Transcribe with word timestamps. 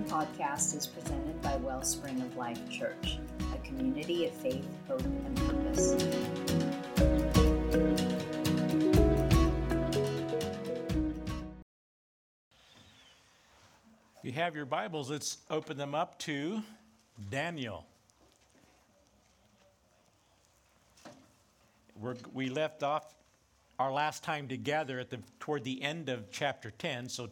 podcast 0.00 0.74
is 0.74 0.86
presented 0.86 1.40
by 1.42 1.56
Wellspring 1.56 2.20
of 2.22 2.34
Life 2.36 2.68
Church, 2.70 3.18
a 3.54 3.58
community 3.58 4.26
of 4.26 4.32
faith, 4.32 4.66
hope, 4.88 5.02
and 5.04 5.36
purpose. 5.36 5.92
If 14.16 14.24
you 14.24 14.32
have 14.32 14.56
your 14.56 14.64
Bibles, 14.64 15.10
let's 15.10 15.38
open 15.50 15.76
them 15.76 15.94
up 15.94 16.18
to 16.20 16.62
Daniel. 17.30 17.84
We're, 22.00 22.16
we 22.32 22.48
left 22.48 22.82
off 22.82 23.14
our 23.78 23.92
last 23.92 24.24
time 24.24 24.48
together 24.48 24.98
at 24.98 25.10
the, 25.10 25.18
toward 25.38 25.64
the 25.64 25.82
end 25.82 26.08
of 26.08 26.30
chapter 26.30 26.70
10, 26.70 27.08
so 27.10 27.28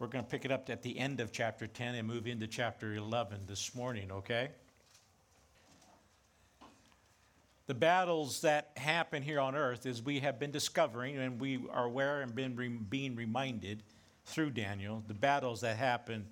we're 0.00 0.06
going 0.06 0.24
to 0.24 0.30
pick 0.30 0.46
it 0.46 0.50
up 0.50 0.70
at 0.70 0.82
the 0.82 0.98
end 0.98 1.20
of 1.20 1.30
chapter 1.30 1.66
10 1.66 1.94
and 1.94 2.08
move 2.08 2.26
into 2.26 2.46
chapter 2.46 2.94
11 2.94 3.42
this 3.46 3.74
morning, 3.74 4.10
okay? 4.10 4.48
The 7.66 7.74
battles 7.74 8.40
that 8.40 8.70
happen 8.78 9.22
here 9.22 9.38
on 9.38 9.54
earth, 9.54 9.84
as 9.84 10.02
we 10.02 10.20
have 10.20 10.38
been 10.38 10.50
discovering 10.50 11.18
and 11.18 11.38
we 11.38 11.60
are 11.70 11.84
aware 11.84 12.22
and 12.22 12.34
been 12.34 12.86
being 12.88 13.14
reminded 13.14 13.82
through 14.24 14.50
Daniel, 14.50 15.04
the 15.06 15.12
battles 15.12 15.60
that 15.60 15.76
happen 15.76 16.26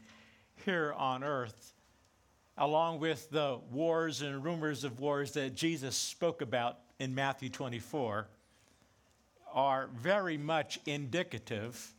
here 0.65 0.95
on 0.97 1.23
earth, 1.23 1.75
along 2.57 3.01
with 3.01 3.29
the 3.31 3.59
wars 3.71 4.23
and 4.23 4.43
rumors 4.43 4.83
of 4.83 4.99
wars 4.99 5.33
that 5.33 5.55
Jesus 5.55 5.95
spoke 5.95 6.41
about 6.41 6.79
in 6.99 7.15
Matthew 7.15 7.51
24, 7.51 8.29
are 9.53 9.91
very 9.95 10.39
much 10.39 10.81
indicative 10.87 11.95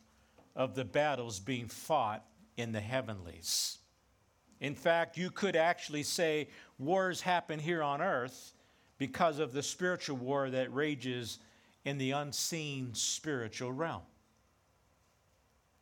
of 0.55 0.76
the 0.76 0.85
battles 0.85 1.39
being 1.39 1.67
fought 1.67 2.26
in 2.57 2.71
the 2.71 2.80
heavenlies. 2.80 3.77
In 4.60 4.76
fact, 4.76 5.18
you 5.18 5.32
could 5.32 5.55
actually 5.55 6.04
say 6.04 6.49
wars 6.77 7.21
happen 7.21 7.60
here 7.60 7.82
on 7.82 8.01
earth 8.01 8.54
because 8.98 9.40
of 9.40 9.54
the 9.54 9.63
spiritual 9.63 10.18
war 10.18 10.49
that 10.49 10.74
rages 10.74 11.40
in 11.85 11.98
the 11.98 12.12
unseen 12.12 12.93
spiritual 12.93 13.71
realm. 13.71 14.01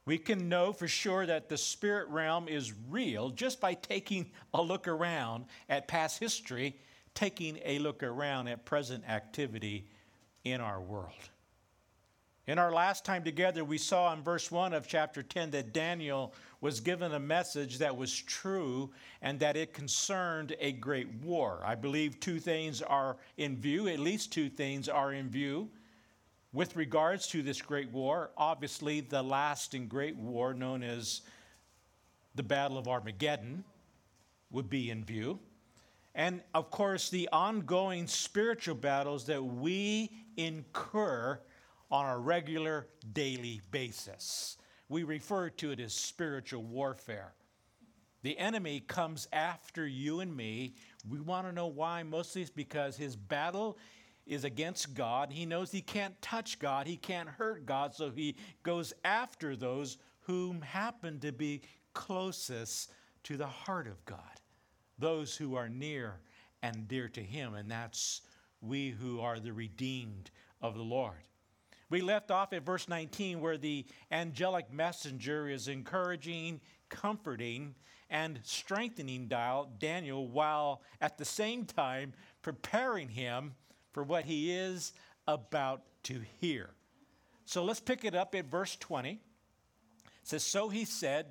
We 0.05 0.17
can 0.17 0.47
know 0.47 0.71
for 0.71 0.87
sure 0.87 1.25
that 1.25 1.49
the 1.49 1.57
spirit 1.57 2.07
realm 2.07 2.47
is 2.47 2.71
real 2.89 3.29
just 3.29 3.59
by 3.59 3.73
taking 3.73 4.31
a 4.53 4.61
look 4.61 4.87
around 4.87 5.45
at 5.67 5.87
past 5.89 6.19
history, 6.19 6.77
taking 7.13 7.59
a 7.65 7.79
look 7.79 8.03
around 8.03 8.47
at 8.47 8.63
present 8.63 9.03
activity 9.09 9.89
in 10.45 10.61
our 10.61 10.79
world. 10.79 11.29
In 12.47 12.59
our 12.59 12.71
last 12.71 13.03
time 13.03 13.25
together, 13.25 13.65
we 13.65 13.77
saw 13.77 14.13
in 14.13 14.23
verse 14.23 14.49
1 14.49 14.71
of 14.71 14.87
chapter 14.87 15.21
10 15.21 15.51
that 15.51 15.73
Daniel 15.73 16.33
was 16.61 16.79
given 16.79 17.13
a 17.13 17.19
message 17.19 17.79
that 17.79 17.97
was 17.97 18.21
true 18.21 18.89
and 19.21 19.37
that 19.41 19.57
it 19.57 19.73
concerned 19.73 20.55
a 20.61 20.71
great 20.71 21.13
war. 21.15 21.61
I 21.65 21.75
believe 21.75 22.21
two 22.21 22.39
things 22.39 22.81
are 22.81 23.17
in 23.35 23.57
view, 23.57 23.89
at 23.89 23.99
least 23.99 24.31
two 24.31 24.47
things 24.49 24.87
are 24.87 25.11
in 25.11 25.29
view 25.29 25.69
with 26.53 26.77
regards 26.77 27.27
to 27.27 27.43
this 27.43 27.61
great 27.61 27.91
war. 27.91 28.31
Obviously, 28.37 29.01
the 29.01 29.21
last 29.21 29.73
and 29.73 29.89
great 29.89 30.15
war, 30.15 30.53
known 30.53 30.83
as 30.83 31.23
the 32.35 32.43
Battle 32.43 32.77
of 32.77 32.87
Armageddon, 32.87 33.65
would 34.51 34.69
be 34.69 34.89
in 34.89 35.03
view. 35.03 35.37
And 36.15 36.41
of 36.53 36.71
course, 36.71 37.09
the 37.09 37.27
ongoing 37.33 38.07
spiritual 38.07 38.75
battles 38.75 39.25
that 39.25 39.43
we 39.43 40.09
incur 40.37 41.41
on 41.89 42.05
a 42.05 42.17
regular 42.17 42.87
daily 43.13 43.61
basis. 43.71 44.57
We 44.89 45.03
refer 45.03 45.49
to 45.49 45.71
it 45.71 45.79
as 45.79 45.93
spiritual 45.93 46.63
warfare. 46.63 47.33
The 48.23 48.37
enemy 48.37 48.81
comes 48.81 49.27
after 49.31 49.87
you 49.87 50.19
and 50.19 50.35
me. 50.35 50.75
We 51.07 51.19
want 51.19 51.47
to 51.47 51.53
know 51.53 51.67
why. 51.67 52.03
Mostly 52.03 52.41
it's 52.41 52.51
because 52.51 52.97
his 52.97 53.15
battle 53.15 53.77
is 54.25 54.43
against 54.43 54.93
God. 54.93 55.31
He 55.31 55.45
knows 55.45 55.71
he 55.71 55.81
can't 55.81 56.19
touch 56.21 56.59
God, 56.59 56.87
he 56.87 56.97
can't 56.97 57.29
hurt 57.29 57.65
God, 57.65 57.95
so 57.95 58.09
he 58.09 58.35
goes 58.63 58.93
after 59.05 59.55
those 59.55 59.97
whom 60.21 60.61
happen 60.61 61.19
to 61.21 61.31
be 61.31 61.61
closest 61.93 62.91
to 63.23 63.37
the 63.37 63.47
heart 63.47 63.87
of 63.87 64.03
God, 64.05 64.19
those 64.99 65.35
who 65.35 65.55
are 65.55 65.69
near 65.69 66.19
and 66.61 66.87
dear 66.87 67.07
to 67.09 67.21
him, 67.21 67.53
and 67.53 67.71
that's 67.71 68.21
we 68.61 68.89
who 68.89 69.21
are 69.21 69.39
the 69.39 69.53
redeemed 69.53 70.31
of 70.61 70.75
the 70.75 70.83
Lord. 70.83 71.23
We 71.89 72.01
left 72.01 72.31
off 72.31 72.51
at 72.53 72.65
verse 72.65 72.89
19 72.89 73.39
where 73.39 73.57
the 73.57 73.85
angelic 74.11 74.71
messenger 74.71 75.47
is 75.47 75.67
encouraging, 75.67 76.59
comforting, 76.89 77.75
and 78.09 78.39
strengthening 78.43 79.29
Daniel 79.79 80.27
while 80.27 80.81
at 81.01 81.17
the 81.17 81.25
same 81.25 81.65
time 81.65 82.13
preparing 82.41 83.09
him 83.09 83.55
for 83.91 84.03
what 84.03 84.25
he 84.25 84.51
is 84.51 84.93
about 85.27 85.83
to 86.03 86.21
hear. 86.39 86.69
So 87.45 87.63
let's 87.63 87.79
pick 87.79 88.03
it 88.03 88.15
up 88.15 88.35
at 88.35 88.45
verse 88.45 88.75
20. 88.75 89.11
It 89.11 89.19
says, 90.23 90.43
So 90.43 90.69
he 90.69 90.85
said, 90.85 91.27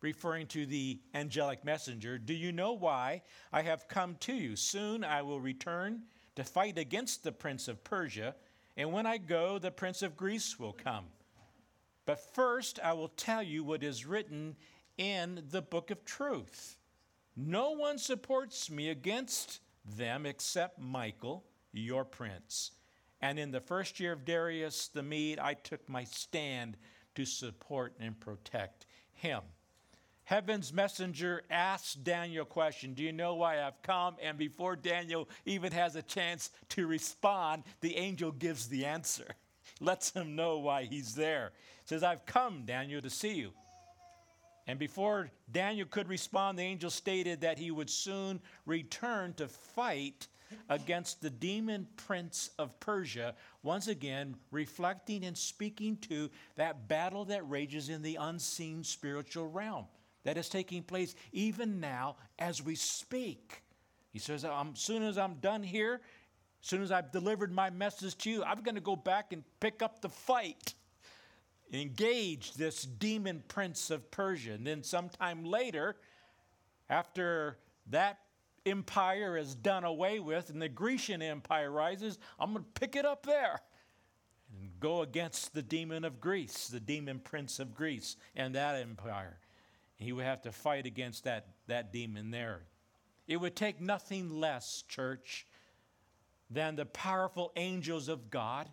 referring 0.00 0.46
to 0.48 0.64
the 0.64 1.00
angelic 1.14 1.64
messenger, 1.64 2.18
Do 2.18 2.34
you 2.34 2.52
know 2.52 2.72
why 2.72 3.22
I 3.52 3.62
have 3.62 3.88
come 3.88 4.16
to 4.20 4.32
you? 4.32 4.56
Soon 4.56 5.04
I 5.04 5.22
will 5.22 5.40
return 5.40 6.02
to 6.36 6.44
fight 6.44 6.78
against 6.78 7.24
the 7.24 7.32
prince 7.32 7.68
of 7.68 7.84
Persia 7.84 8.34
and 8.78 8.92
when 8.92 9.06
I 9.06 9.18
go, 9.18 9.58
the 9.58 9.72
prince 9.72 10.02
of 10.02 10.16
Greece 10.16 10.58
will 10.58 10.72
come. 10.72 11.06
But 12.06 12.20
first, 12.34 12.78
I 12.82 12.92
will 12.92 13.08
tell 13.08 13.42
you 13.42 13.64
what 13.64 13.82
is 13.82 14.06
written 14.06 14.54
in 14.96 15.42
the 15.50 15.60
book 15.60 15.90
of 15.90 16.04
truth. 16.04 16.78
No 17.36 17.72
one 17.72 17.98
supports 17.98 18.70
me 18.70 18.88
against 18.88 19.60
them 19.84 20.24
except 20.24 20.78
Michael, 20.78 21.44
your 21.72 22.04
prince. 22.04 22.70
And 23.20 23.36
in 23.36 23.50
the 23.50 23.60
first 23.60 23.98
year 23.98 24.12
of 24.12 24.24
Darius 24.24 24.86
the 24.86 25.02
Mede, 25.02 25.40
I 25.40 25.54
took 25.54 25.88
my 25.88 26.04
stand 26.04 26.76
to 27.16 27.24
support 27.24 27.94
and 27.98 28.18
protect 28.18 28.86
him 29.12 29.42
heaven's 30.28 30.74
messenger 30.74 31.42
asks 31.50 31.94
Daniel 31.94 32.42
a 32.42 32.46
question 32.46 32.92
Do 32.92 33.02
you 33.02 33.12
know 33.12 33.36
why 33.36 33.62
I've 33.62 33.80
come? 33.82 34.16
And 34.22 34.36
before 34.36 34.76
Daniel 34.76 35.26
even 35.46 35.72
has 35.72 35.96
a 35.96 36.02
chance 36.02 36.50
to 36.70 36.86
respond, 36.86 37.62
the 37.80 37.96
angel 37.96 38.30
gives 38.32 38.68
the 38.68 38.84
answer, 38.84 39.26
lets 39.80 40.10
him 40.10 40.36
know 40.36 40.58
why 40.58 40.84
he's 40.84 41.14
there. 41.14 41.52
Says, 41.86 42.02
I've 42.02 42.26
come, 42.26 42.64
Daniel, 42.66 43.00
to 43.00 43.08
see 43.08 43.36
you. 43.36 43.52
And 44.66 44.78
before 44.78 45.30
Daniel 45.50 45.86
could 45.90 46.10
respond, 46.10 46.58
the 46.58 46.62
angel 46.62 46.90
stated 46.90 47.40
that 47.40 47.58
he 47.58 47.70
would 47.70 47.88
soon 47.88 48.38
return 48.66 49.32
to 49.34 49.48
fight 49.48 50.28
against 50.68 51.22
the 51.22 51.30
demon 51.30 51.86
prince 51.96 52.50
of 52.58 52.78
Persia, 52.80 53.34
once 53.62 53.88
again 53.88 54.34
reflecting 54.50 55.24
and 55.24 55.38
speaking 55.38 55.96
to 56.08 56.28
that 56.56 56.86
battle 56.86 57.24
that 57.26 57.48
rages 57.48 57.88
in 57.88 58.02
the 58.02 58.16
unseen 58.16 58.84
spiritual 58.84 59.50
realm 59.50 59.86
that 60.24 60.36
is 60.36 60.48
taking 60.48 60.82
place 60.82 61.14
even 61.32 61.80
now 61.80 62.16
as 62.38 62.62
we 62.62 62.74
speak. 62.74 63.62
He 64.10 64.18
says, 64.18 64.44
As 64.44 64.66
soon 64.74 65.02
as 65.02 65.18
I'm 65.18 65.34
done 65.34 65.62
here, 65.62 66.00
as 66.62 66.68
soon 66.68 66.82
as 66.82 66.90
I've 66.90 67.12
delivered 67.12 67.52
my 67.52 67.70
message 67.70 68.16
to 68.18 68.30
you, 68.30 68.44
I'm 68.44 68.62
going 68.62 68.74
to 68.74 68.80
go 68.80 68.96
back 68.96 69.32
and 69.32 69.44
pick 69.60 69.80
up 69.82 70.00
the 70.00 70.08
fight, 70.08 70.74
engage 71.72 72.54
this 72.54 72.82
demon 72.82 73.42
prince 73.48 73.90
of 73.90 74.10
Persia. 74.10 74.52
And 74.52 74.66
then 74.66 74.82
sometime 74.82 75.44
later, 75.44 75.96
after 76.90 77.58
that 77.90 78.18
empire 78.66 79.36
is 79.36 79.54
done 79.54 79.84
away 79.84 80.18
with 80.18 80.50
and 80.50 80.60
the 80.60 80.68
Grecian 80.68 81.22
empire 81.22 81.70
rises, 81.70 82.18
I'm 82.38 82.52
going 82.52 82.64
to 82.64 82.80
pick 82.80 82.96
it 82.96 83.04
up 83.04 83.24
there 83.24 83.60
and 84.60 84.70
go 84.80 85.02
against 85.02 85.54
the 85.54 85.62
demon 85.62 86.04
of 86.04 86.20
Greece, 86.20 86.68
the 86.68 86.80
demon 86.80 87.20
prince 87.20 87.60
of 87.60 87.74
Greece, 87.74 88.16
and 88.34 88.54
that 88.54 88.76
empire. 88.76 89.38
He 89.98 90.12
would 90.12 90.24
have 90.24 90.42
to 90.42 90.52
fight 90.52 90.86
against 90.86 91.24
that, 91.24 91.46
that 91.66 91.92
demon 91.92 92.30
there. 92.30 92.62
It 93.26 93.36
would 93.36 93.56
take 93.56 93.80
nothing 93.80 94.40
less, 94.40 94.84
church, 94.88 95.46
than 96.50 96.76
the 96.76 96.86
powerful 96.86 97.52
angels 97.56 98.08
of 98.08 98.30
God 98.30 98.68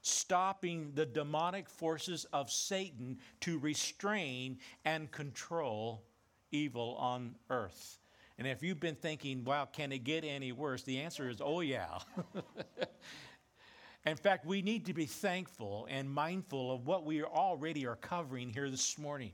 stopping 0.00 0.92
the 0.94 1.06
demonic 1.06 1.68
forces 1.68 2.26
of 2.32 2.50
Satan 2.50 3.18
to 3.40 3.58
restrain 3.58 4.58
and 4.84 5.10
control 5.10 6.04
evil 6.50 6.96
on 6.98 7.34
earth. 7.48 7.98
And 8.36 8.46
if 8.46 8.62
you've 8.62 8.80
been 8.80 8.96
thinking, 8.96 9.44
wow, 9.44 9.66
can 9.66 9.92
it 9.92 10.04
get 10.04 10.24
any 10.24 10.52
worse? 10.52 10.82
The 10.82 11.00
answer 11.00 11.30
is, 11.30 11.40
oh, 11.40 11.60
yeah. 11.60 11.98
In 14.06 14.16
fact, 14.16 14.44
we 14.44 14.60
need 14.60 14.84
to 14.86 14.92
be 14.92 15.06
thankful 15.06 15.86
and 15.88 16.10
mindful 16.10 16.74
of 16.74 16.86
what 16.86 17.06
we 17.06 17.22
already 17.22 17.86
are 17.86 17.96
covering 17.96 18.50
here 18.50 18.68
this 18.68 18.98
morning 18.98 19.32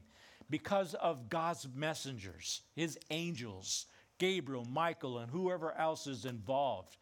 because 0.51 0.95
of 0.95 1.31
God's 1.31 1.67
messengers, 1.75 2.63
his 2.75 2.99
angels, 3.11 3.87
Gabriel, 4.19 4.67
Michael, 4.71 5.19
and 5.19 5.31
whoever 5.31 5.73
else 5.79 6.07
is 6.07 6.25
involved. 6.25 6.97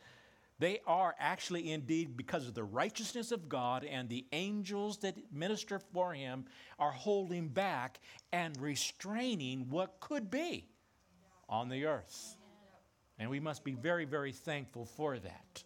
They 0.60 0.80
are 0.86 1.14
actually 1.18 1.72
indeed, 1.72 2.16
because 2.16 2.46
of 2.46 2.54
the 2.54 2.64
righteousness 2.64 3.32
of 3.32 3.48
God 3.48 3.84
and 3.84 4.08
the 4.08 4.26
angels 4.32 4.98
that 4.98 5.16
minister 5.32 5.78
for 5.78 6.12
him, 6.12 6.46
are 6.78 6.90
holding 6.90 7.48
back 7.48 8.00
and 8.32 8.60
restraining 8.60 9.68
what 9.70 10.00
could 10.00 10.30
be 10.30 10.68
on 11.48 11.68
the 11.68 11.86
earth. 11.86 12.36
And 13.18 13.30
we 13.30 13.40
must 13.40 13.64
be 13.64 13.74
very, 13.74 14.04
very 14.04 14.32
thankful 14.32 14.84
for 14.84 15.18
that. 15.18 15.62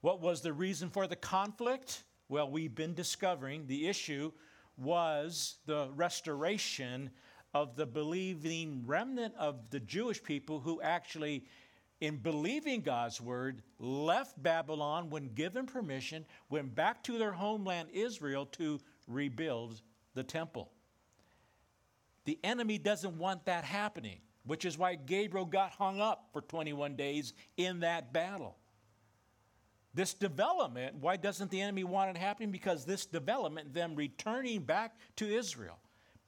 What 0.00 0.20
was 0.20 0.40
the 0.40 0.52
reason 0.52 0.88
for 0.88 1.06
the 1.06 1.16
conflict? 1.16 2.04
Well, 2.28 2.48
we've 2.50 2.74
been 2.74 2.94
discovering 2.94 3.66
the 3.66 3.88
issue 3.88 4.32
was 4.78 5.56
the 5.66 5.90
restoration 5.94 7.10
of 7.54 7.76
the 7.76 7.86
believing 7.86 8.84
remnant 8.86 9.34
of 9.38 9.70
the 9.70 9.80
Jewish 9.80 10.22
people 10.22 10.60
who 10.60 10.80
actually, 10.80 11.44
in 12.00 12.16
believing 12.16 12.82
God's 12.82 13.20
word, 13.20 13.62
left 13.78 14.40
Babylon 14.42 15.10
when 15.10 15.34
given 15.34 15.66
permission, 15.66 16.24
went 16.48 16.74
back 16.74 17.02
to 17.04 17.18
their 17.18 17.32
homeland 17.32 17.88
Israel 17.92 18.46
to 18.46 18.78
rebuild 19.06 19.80
the 20.14 20.22
temple. 20.22 20.70
The 22.24 22.38
enemy 22.44 22.78
doesn't 22.78 23.16
want 23.16 23.46
that 23.46 23.64
happening, 23.64 24.18
which 24.44 24.64
is 24.64 24.76
why 24.76 24.94
Gabriel 24.94 25.46
got 25.46 25.72
hung 25.72 26.00
up 26.00 26.28
for 26.32 26.42
21 26.42 26.94
days 26.94 27.32
in 27.56 27.80
that 27.80 28.12
battle. 28.12 28.56
This 29.94 30.14
development, 30.14 30.96
why 30.96 31.16
doesn't 31.16 31.50
the 31.50 31.60
enemy 31.60 31.84
want 31.84 32.10
it 32.10 32.20
happening? 32.20 32.50
Because 32.50 32.84
this 32.84 33.06
development, 33.06 33.74
them 33.74 33.94
returning 33.94 34.62
back 34.62 34.96
to 35.16 35.26
Israel, 35.26 35.78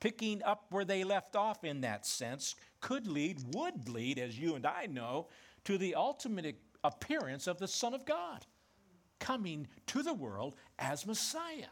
picking 0.01 0.43
up 0.43 0.67
where 0.71 0.85
they 0.85 1.05
left 1.05 1.37
off 1.37 1.63
in 1.63 1.83
that 1.83 2.07
sense, 2.07 2.57
could 2.81 3.07
lead, 3.07 3.39
would 3.55 3.89
lead, 3.89 4.19
as 4.19 4.39
you 4.39 4.55
and 4.55 4.67
I 4.67 4.87
know, 4.87 5.29
to 5.65 5.77
the 5.77 5.95
ultimate 5.95 6.57
appearance 6.83 7.47
of 7.47 7.59
the 7.59 7.69
Son 7.69 7.95
of 7.95 8.07
God 8.07 8.47
coming 9.19 9.69
to 9.87 10.03
the 10.03 10.15
world 10.15 10.57
as 10.79 11.07
Messiah. 11.07 11.67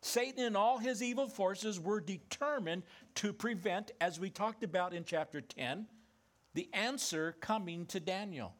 Satan 0.00 0.44
and 0.44 0.56
all 0.56 0.78
his 0.78 1.02
evil 1.02 1.28
forces 1.28 1.78
were 1.78 2.00
determined 2.00 2.82
to 3.16 3.32
prevent, 3.32 3.90
as 4.00 4.18
we 4.18 4.30
talked 4.30 4.62
about 4.64 4.94
in 4.94 5.04
chapter 5.04 5.40
10, 5.40 5.86
the 6.54 6.68
answer 6.72 7.36
coming 7.40 7.84
to 7.86 8.00
Daniel. 8.00 8.54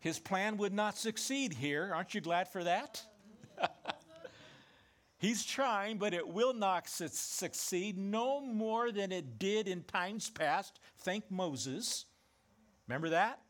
His 0.00 0.18
plan 0.18 0.56
would 0.56 0.72
not 0.72 0.96
succeed 0.96 1.52
here. 1.52 1.92
Aren't 1.94 2.14
you 2.14 2.20
glad 2.20 2.48
for 2.48 2.64
that? 2.64 3.02
He's 5.18 5.44
trying, 5.44 5.98
but 5.98 6.14
it 6.14 6.26
will 6.26 6.54
not 6.54 6.88
su- 6.88 7.08
succeed 7.10 7.98
no 7.98 8.40
more 8.40 8.90
than 8.90 9.12
it 9.12 9.38
did 9.38 9.68
in 9.68 9.82
times 9.82 10.30
past. 10.30 10.80
Thank 11.00 11.30
Moses. 11.30 12.06
Remember 12.88 13.10
that? 13.10 13.40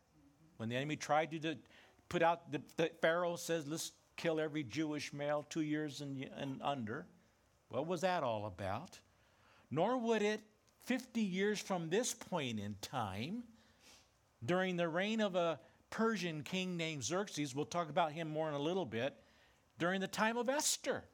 When 0.57 0.69
the 0.69 0.75
enemy 0.75 0.97
tried 0.97 1.31
to 1.43 1.57
put 2.09 2.23
out, 2.23 2.51
the, 2.51 2.61
the 2.77 2.91
Pharaoh 3.01 3.37
says, 3.37 3.69
let's 3.69 3.93
kill 4.17 4.41
every 4.41 4.65
Jewish 4.65 5.13
male 5.13 5.47
two 5.49 5.63
years 5.63 6.01
and, 6.01 6.29
and 6.37 6.61
under. 6.63 7.07
What 7.69 7.87
was 7.87 8.01
that 8.01 8.25
all 8.25 8.47
about? 8.47 8.99
Nor 9.71 9.97
would 9.97 10.23
it, 10.23 10.41
50 10.87 11.21
years 11.21 11.61
from 11.61 11.89
this 11.89 12.13
point 12.13 12.59
in 12.59 12.75
time, 12.83 13.45
during 14.45 14.77
the 14.77 14.89
reign 14.89 15.21
of 15.21 15.37
a 15.37 15.61
Persian 15.91 16.43
king 16.43 16.77
named 16.77 17.05
Xerxes, 17.05 17.55
we'll 17.55 17.67
talk 17.67 17.91
about 17.91 18.13
him 18.13 18.29
more 18.29 18.49
in 18.49 18.55
a 18.55 18.59
little 18.59 18.87
bit, 18.87 19.15
during 19.79 20.01
the 20.01 20.09
time 20.09 20.37
of 20.37 20.49
Esther. 20.49 21.05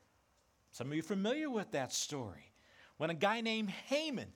Some 0.72 0.88
of 0.88 0.94
you 0.94 1.02
familiar 1.02 1.48
with 1.48 1.70
that 1.72 1.92
story. 1.92 2.52
When 2.98 3.10
a 3.10 3.14
guy 3.14 3.40
named 3.40 3.70
Haman, 3.70 4.32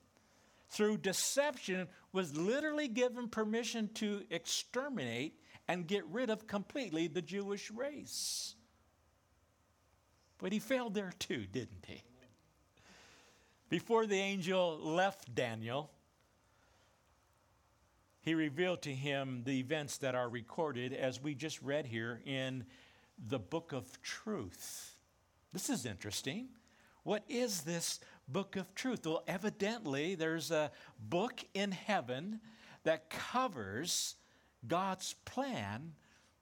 through 0.70 0.98
deception, 0.98 1.88
was 2.12 2.37
literally 2.37 2.88
given 2.88 3.28
permission 3.28 3.88
to 3.94 4.22
exterminate 4.31 5.38
and 5.69 5.87
get 5.87 6.06
rid 6.06 6.31
of 6.31 6.46
completely 6.46 7.06
the 7.06 7.22
Jewish 7.22 7.70
race. 7.70 8.54
But 10.38 10.52
he 10.52 10.58
failed 10.58 10.94
there 10.94 11.12
too, 11.19 11.46
didn't 11.46 11.84
he? 11.87 12.02
Before 13.69 14.06
the 14.06 14.19
angel 14.19 14.78
left 14.78 15.34
Daniel, 15.34 15.90
he 18.22 18.34
revealed 18.34 18.82
to 18.82 18.94
him 18.94 19.43
the 19.44 19.58
events 19.58 19.96
that 19.99 20.14
are 20.14 20.28
recorded 20.28 20.93
as 20.93 21.22
we 21.22 21.34
just 21.34 21.61
read 21.62 21.87
here 21.87 22.20
in 22.26 22.64
the 23.28 23.38
book 23.38 23.72
of 23.72 24.00
truth. 24.02 24.96
This 25.52 25.70
is 25.70 25.87
interesting. 25.87 26.49
What 27.02 27.25
is 27.28 27.62
this 27.62 27.99
book 28.28 28.56
of 28.56 28.75
truth? 28.75 29.06
Well, 29.06 29.25
evidently, 29.26 30.14
there's 30.14 30.50
a 30.50 30.70
book 30.99 31.44
in 31.55 31.72
heaven 31.72 32.40
that 32.84 33.11
covers 33.11 34.17
God's 34.66 35.14
plan 35.25 35.93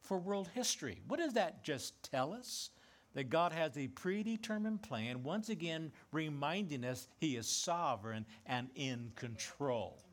for 0.00 0.18
world 0.18 0.50
history. 0.54 1.00
What 1.06 1.20
does 1.20 1.34
that 1.34 1.62
just 1.62 2.02
tell 2.02 2.32
us? 2.32 2.70
That 3.14 3.30
God 3.30 3.52
has 3.52 3.76
a 3.76 3.88
predetermined 3.88 4.82
plan, 4.82 5.22
once 5.22 5.48
again 5.48 5.92
reminding 6.12 6.84
us 6.84 7.08
He 7.16 7.36
is 7.36 7.48
sovereign 7.48 8.26
and 8.46 8.68
in 8.74 9.12
control. 9.16 10.07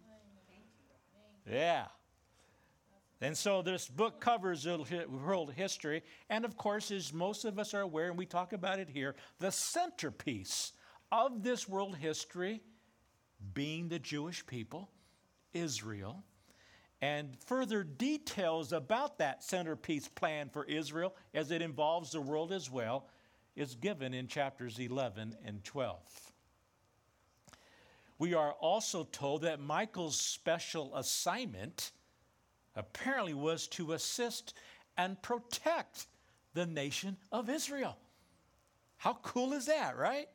Yeah. 1.50 1.86
And 3.22 3.38
so 3.38 3.62
this 3.62 3.88
book 3.88 4.20
covers 4.20 4.68
world 4.68 5.54
history. 5.54 6.04
And 6.30 6.46
of 6.46 6.58
course, 6.58 6.92
as 6.92 7.14
most 7.14 7.46
of 7.46 7.58
us 7.58 7.74
are 7.74 7.82
aware, 7.82 8.10
and 8.10 8.18
we 8.18 8.26
talk 8.26 8.54
about 8.54 8.80
it 8.80 8.90
here, 8.90 9.16
the 9.40 9.52
centerpiece 9.52 10.74
of 11.12 11.44
this 11.44 11.68
world 11.68 11.96
history 11.98 12.62
being 13.54 13.88
the 13.88 14.00
Jewish 14.00 14.46
people, 14.46 14.90
Israel. 15.54 16.24
And 17.02 17.38
further 17.46 17.84
details 17.84 18.74
about 18.74 19.20
that 19.20 19.44
centerpiece 19.44 20.08
plan 20.08 20.50
for 20.50 20.66
Israel, 20.66 21.16
as 21.34 21.52
it 21.52 21.62
involves 21.62 22.12
the 22.12 22.22
world 22.22 22.52
as 22.52 22.70
well, 22.70 23.08
is 23.56 23.76
given 23.76 24.14
in 24.14 24.28
chapters 24.28 24.80
11 24.80 25.36
and 25.46 25.64
12 25.64 26.25
we 28.18 28.34
are 28.34 28.54
also 28.54 29.04
told 29.12 29.42
that 29.42 29.60
Michael's 29.60 30.20
special 30.20 30.96
assignment 30.96 31.92
apparently 32.76 33.34
was 33.34 33.68
to 33.68 33.94
assist 33.94 34.54
and 34.98 35.22
protect 35.22 36.08
the 36.54 36.66
nation 36.66 37.18
of 37.32 37.50
Israel. 37.50 37.98
How 38.98 39.18
cool 39.22 39.54
is 39.54 39.66
that, 39.66 39.98
right? 39.98 40.28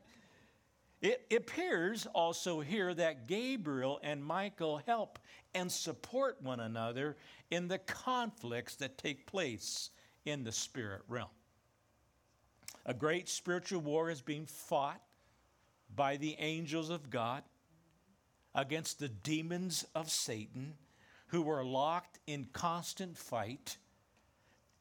It 1.00 1.26
appears 1.34 2.06
also 2.14 2.60
here 2.60 2.92
that 2.92 3.26
Gabriel 3.26 3.98
and 4.02 4.22
Michael 4.22 4.82
help 4.86 5.18
and 5.54 5.72
support 5.72 6.42
one 6.42 6.60
another 6.60 7.16
in 7.50 7.68
the 7.68 7.78
conflicts 7.78 8.76
that 8.76 8.98
take 8.98 9.26
place 9.26 9.90
in 10.26 10.44
the 10.44 10.52
spirit 10.52 11.02
realm. 11.08 11.30
A 12.84 12.92
great 12.92 13.28
spiritual 13.28 13.80
war 13.80 14.10
is 14.10 14.20
being 14.20 14.44
fought 14.44 15.00
by 15.96 16.18
the 16.18 16.36
angels 16.38 16.90
of 16.90 17.08
God 17.08 17.42
against 18.54 18.98
the 18.98 19.08
demons 19.08 19.84
of 19.94 20.10
Satan 20.10 20.74
who 21.28 21.42
were 21.42 21.64
locked 21.64 22.18
in 22.26 22.48
constant 22.52 23.16
fight 23.16 23.76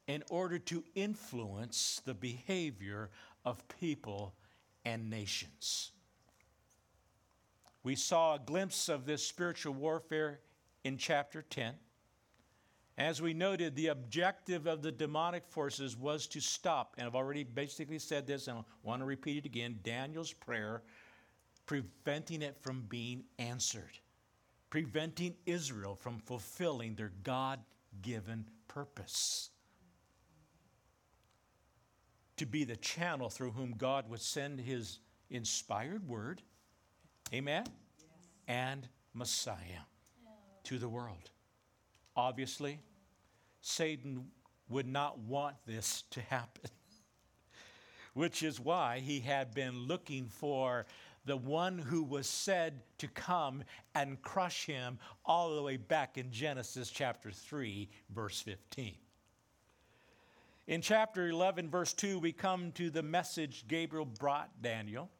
in 0.06 0.24
order 0.28 0.58
to 0.58 0.82
influence 0.94 2.00
the 2.04 2.14
behavior 2.14 3.10
of 3.44 3.62
people 3.80 4.34
and 4.84 5.08
nations. 5.08 5.92
We 7.82 7.94
saw 7.94 8.34
a 8.34 8.40
glimpse 8.40 8.88
of 8.88 9.06
this 9.06 9.24
spiritual 9.24 9.74
warfare 9.74 10.40
in 10.84 10.98
chapter 10.98 11.42
10. 11.42 11.74
As 12.98 13.22
we 13.22 13.32
noted, 13.32 13.74
the 13.74 13.86
objective 13.86 14.66
of 14.66 14.82
the 14.82 14.92
demonic 14.92 15.46
forces 15.46 15.96
was 15.96 16.26
to 16.26 16.40
stop, 16.40 16.96
and 16.98 17.06
I've 17.06 17.14
already 17.14 17.44
basically 17.44 17.98
said 17.98 18.26
this, 18.26 18.48
and 18.48 18.58
I 18.58 18.62
want 18.82 19.00
to 19.00 19.06
repeat 19.06 19.38
it 19.38 19.46
again 19.46 19.78
Daniel's 19.82 20.32
prayer 20.32 20.82
preventing 21.70 22.42
it 22.42 22.56
from 22.60 22.84
being 22.88 23.22
answered, 23.38 24.00
preventing 24.70 25.36
Israel 25.46 25.94
from 25.94 26.18
fulfilling 26.18 26.96
their 26.96 27.12
God 27.22 27.60
given 28.02 28.44
purpose. 28.66 29.50
To 32.38 32.44
be 32.44 32.64
the 32.64 32.74
channel 32.74 33.30
through 33.30 33.52
whom 33.52 33.76
God 33.78 34.10
would 34.10 34.20
send 34.20 34.58
his 34.58 34.98
inspired 35.30 36.08
word, 36.08 36.42
amen, 37.32 37.66
yes. 37.68 38.08
and 38.48 38.88
Messiah 39.14 39.54
yeah. 40.24 40.30
to 40.64 40.76
the 40.76 40.88
world. 40.88 41.30
Obviously, 42.16 42.80
Satan 43.60 44.24
would 44.68 44.88
not 44.88 45.20
want 45.20 45.54
this 45.66 46.02
to 46.10 46.20
happen, 46.20 46.68
which 48.14 48.42
is 48.42 48.58
why 48.58 48.98
he 48.98 49.20
had 49.20 49.54
been 49.54 49.86
looking 49.86 50.26
for 50.26 50.84
the 51.24 51.36
one 51.36 51.78
who 51.78 52.02
was 52.02 52.26
said 52.26 52.80
to 52.98 53.08
come 53.08 53.62
and 53.94 54.20
crush 54.22 54.66
him 54.66 54.98
all 55.24 55.54
the 55.54 55.62
way 55.62 55.76
back 55.76 56.16
in 56.16 56.30
Genesis 56.30 56.90
chapter 56.90 57.30
3, 57.30 57.88
verse 58.14 58.40
15. 58.40 58.94
In 60.66 60.80
chapter 60.80 61.28
11, 61.28 61.68
verse 61.68 61.92
2, 61.92 62.18
we 62.18 62.32
come 62.32 62.72
to 62.72 62.90
the 62.90 63.02
message 63.02 63.66
Gabriel 63.66 64.06
brought 64.06 64.50
Daniel. 64.62 65.10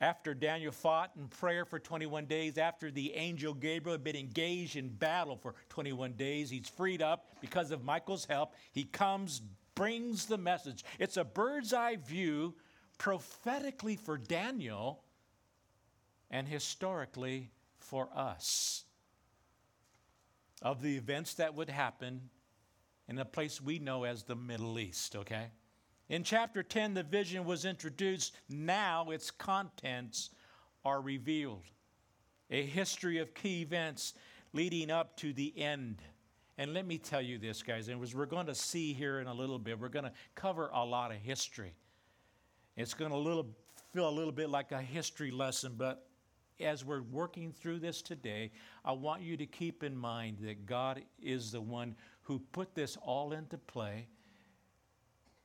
after 0.00 0.34
Daniel 0.34 0.72
fought 0.72 1.12
in 1.16 1.28
prayer 1.28 1.64
for 1.64 1.78
21 1.78 2.26
days, 2.26 2.58
after 2.58 2.90
the 2.90 3.14
angel 3.14 3.54
Gabriel 3.54 3.94
had 3.94 4.04
been 4.04 4.16
engaged 4.16 4.76
in 4.76 4.88
battle 4.88 5.36
for 5.36 5.54
21 5.70 6.12
days, 6.12 6.50
he's 6.50 6.68
freed 6.68 7.00
up 7.00 7.36
because 7.40 7.70
of 7.70 7.84
Michael's 7.84 8.26
help. 8.26 8.54
He 8.72 8.84
comes, 8.84 9.40
brings 9.74 10.26
the 10.26 10.36
message. 10.36 10.84
It's 10.98 11.16
a 11.16 11.24
bird's 11.24 11.72
eye 11.72 11.96
view 11.96 12.54
prophetically 12.98 13.96
for 13.96 14.16
Daniel 14.18 15.02
and 16.30 16.48
historically 16.48 17.50
for 17.78 18.08
us 18.14 18.84
of 20.62 20.82
the 20.82 20.96
events 20.96 21.34
that 21.34 21.54
would 21.54 21.70
happen 21.70 22.30
in 23.08 23.18
a 23.18 23.24
place 23.24 23.60
we 23.60 23.78
know 23.78 24.04
as 24.04 24.24
the 24.24 24.34
Middle 24.34 24.78
East, 24.78 25.14
okay? 25.14 25.50
In 26.08 26.24
chapter 26.24 26.62
10, 26.62 26.94
the 26.94 27.02
vision 27.02 27.44
was 27.44 27.64
introduced. 27.64 28.36
Now 28.48 29.10
its 29.10 29.30
contents 29.30 30.30
are 30.84 31.00
revealed. 31.00 31.64
A 32.50 32.64
history 32.64 33.18
of 33.18 33.34
key 33.34 33.62
events 33.62 34.14
leading 34.52 34.90
up 34.90 35.16
to 35.18 35.32
the 35.32 35.52
end. 35.56 36.02
And 36.58 36.72
let 36.72 36.86
me 36.86 36.96
tell 36.96 37.20
you 37.20 37.38
this, 37.38 37.62
guys, 37.62 37.88
and 37.88 38.02
as 38.02 38.14
we're 38.14 38.26
going 38.26 38.46
to 38.46 38.54
see 38.54 38.92
here 38.92 39.20
in 39.20 39.26
a 39.26 39.34
little 39.34 39.58
bit, 39.58 39.78
we're 39.78 39.88
going 39.88 40.04
to 40.04 40.12
cover 40.34 40.70
a 40.72 40.84
lot 40.84 41.10
of 41.10 41.18
history. 41.18 41.74
It's 42.76 42.94
going 42.94 43.10
to 43.10 43.16
little, 43.16 43.48
feel 43.92 44.08
a 44.08 44.10
little 44.10 44.32
bit 44.32 44.50
like 44.50 44.72
a 44.72 44.80
history 44.80 45.30
lesson, 45.30 45.74
but 45.76 46.06
as 46.60 46.84
we're 46.84 47.02
working 47.02 47.52
through 47.52 47.78
this 47.80 48.02
today, 48.02 48.50
I 48.84 48.92
want 48.92 49.22
you 49.22 49.36
to 49.36 49.46
keep 49.46 49.82
in 49.82 49.96
mind 49.96 50.38
that 50.40 50.66
God 50.66 51.02
is 51.20 51.52
the 51.52 51.60
one 51.60 51.94
who 52.22 52.38
put 52.52 52.74
this 52.74 52.96
all 53.02 53.32
into 53.32 53.58
play 53.58 54.08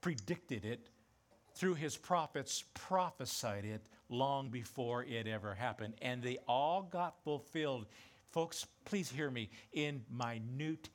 predicted 0.02 0.66
it 0.66 0.90
through 1.54 1.76
his 1.76 1.96
prophets, 1.96 2.64
prophesied 2.74 3.66
it 3.66 3.88
long 4.10 4.50
before 4.50 5.04
it 5.04 5.28
ever 5.28 5.54
happened. 5.54 5.94
And 6.02 6.22
they 6.22 6.38
all 6.48 6.82
got 6.82 7.24
fulfilled. 7.24 7.86
Folks, 8.32 8.66
please 8.86 9.10
hear 9.10 9.30
me 9.30 9.50
in 9.74 10.04
minute 10.10 10.90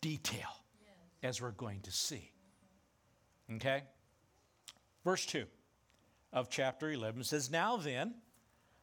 detail 0.00 0.62
yes. 0.80 0.90
as 1.22 1.42
we're 1.42 1.50
going 1.50 1.80
to 1.82 1.90
see. 1.90 2.30
Okay? 3.54 3.82
Verse 5.04 5.26
2 5.26 5.44
of 6.34 6.50
chapter 6.50 6.90
11 6.90 7.24
says, 7.24 7.50
Now 7.50 7.76
then, 7.76 8.14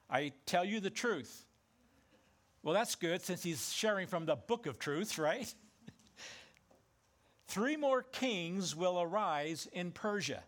I 0.10 0.31
tell 0.46 0.65
you 0.65 0.79
the 0.79 0.89
truth. 0.89 1.46
Well, 2.63 2.74
that's 2.74 2.96
good 2.96 3.22
since 3.22 3.43
he's 3.43 3.72
sharing 3.74 4.08
from 4.08 4.25
the 4.25 4.36
book 4.36 4.65
of 4.65 4.79
truth, 4.79 5.20
right? 5.20 5.53
Three 7.48 7.75
more 7.75 8.03
kings 8.03 8.75
will 8.75 9.01
arise 9.01 9.67
in 9.74 9.91
Persia, 9.91 10.43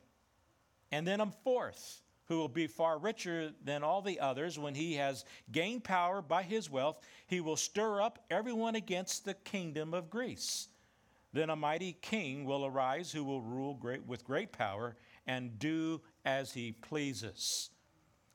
and 0.91 1.05
then 1.05 1.19
a 1.19 1.27
fourth 1.43 2.01
who 2.27 2.37
will 2.37 2.47
be 2.47 2.67
far 2.67 2.97
richer 2.97 3.51
than 3.65 3.83
all 3.83 4.01
the 4.01 4.21
others 4.21 4.57
when 4.57 4.73
he 4.73 4.93
has 4.93 5.25
gained 5.51 5.83
power 5.83 6.21
by 6.21 6.41
his 6.41 6.69
wealth. 6.69 6.99
He 7.27 7.41
will 7.41 7.57
stir 7.57 8.01
up 8.01 8.23
everyone 8.31 8.75
against 8.75 9.25
the 9.25 9.33
kingdom 9.33 9.93
of 9.93 10.09
Greece. 10.09 10.69
Then 11.33 11.49
a 11.49 11.55
mighty 11.55 11.97
king 11.99 12.45
will 12.45 12.65
arise 12.65 13.11
who 13.11 13.25
will 13.25 13.41
rule 13.41 13.73
great, 13.73 14.05
with 14.05 14.23
great 14.23 14.53
power 14.53 14.95
and 15.25 15.57
do 15.59 15.99
as 16.25 16.53
he 16.53 16.71
pleases. 16.71 17.69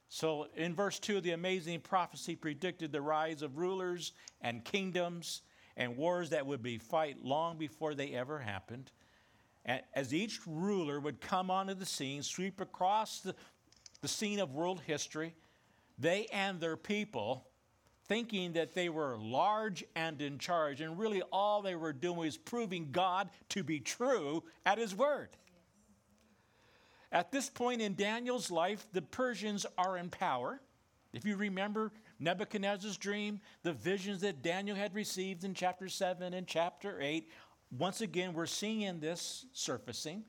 So, 0.08 0.46
in 0.56 0.74
verse 0.74 0.98
2, 0.98 1.20
the 1.20 1.32
amazing 1.32 1.80
prophecy 1.80 2.34
predicted 2.34 2.92
the 2.92 3.02
rise 3.02 3.42
of 3.42 3.58
rulers 3.58 4.12
and 4.40 4.64
kingdoms 4.64 5.42
and 5.76 5.96
wars 5.96 6.30
that 6.30 6.46
would 6.46 6.62
be 6.62 6.78
fought 6.78 7.22
long 7.22 7.58
before 7.58 7.94
they 7.94 8.14
ever 8.14 8.38
happened. 8.38 8.90
As 9.94 10.14
each 10.14 10.40
ruler 10.46 10.98
would 10.98 11.20
come 11.20 11.50
onto 11.50 11.74
the 11.74 11.84
scene, 11.84 12.22
sweep 12.22 12.60
across 12.60 13.20
the, 13.20 13.34
the 14.00 14.08
scene 14.08 14.40
of 14.40 14.54
world 14.54 14.80
history, 14.86 15.34
they 15.98 16.26
and 16.32 16.58
their 16.58 16.76
people, 16.76 17.46
thinking 18.06 18.54
that 18.54 18.74
they 18.74 18.88
were 18.88 19.18
large 19.18 19.84
and 19.94 20.22
in 20.22 20.38
charge, 20.38 20.80
and 20.80 20.98
really 20.98 21.20
all 21.32 21.60
they 21.60 21.74
were 21.74 21.92
doing 21.92 22.16
was 22.16 22.38
proving 22.38 22.88
God 22.90 23.28
to 23.50 23.62
be 23.62 23.78
true 23.78 24.42
at 24.64 24.78
His 24.78 24.94
word. 24.94 25.28
At 27.10 27.32
this 27.32 27.48
point 27.48 27.80
in 27.80 27.94
Daniel's 27.94 28.50
life, 28.50 28.86
the 28.92 29.02
Persians 29.02 29.64
are 29.76 29.96
in 29.96 30.10
power. 30.10 30.60
If 31.14 31.24
you 31.24 31.36
remember, 31.36 31.90
Nebuchadnezzar's 32.18 32.98
dream, 32.98 33.40
the 33.62 33.72
visions 33.72 34.20
that 34.20 34.42
Daniel 34.42 34.76
had 34.76 34.94
received 34.94 35.44
in 35.44 35.54
chapter 35.54 35.88
7 35.88 36.34
and 36.34 36.46
chapter 36.46 37.00
8. 37.00 37.30
Once 37.78 38.02
again, 38.02 38.34
we're 38.34 38.46
seeing 38.46 39.00
this 39.00 39.46
surfacing. 39.52 40.24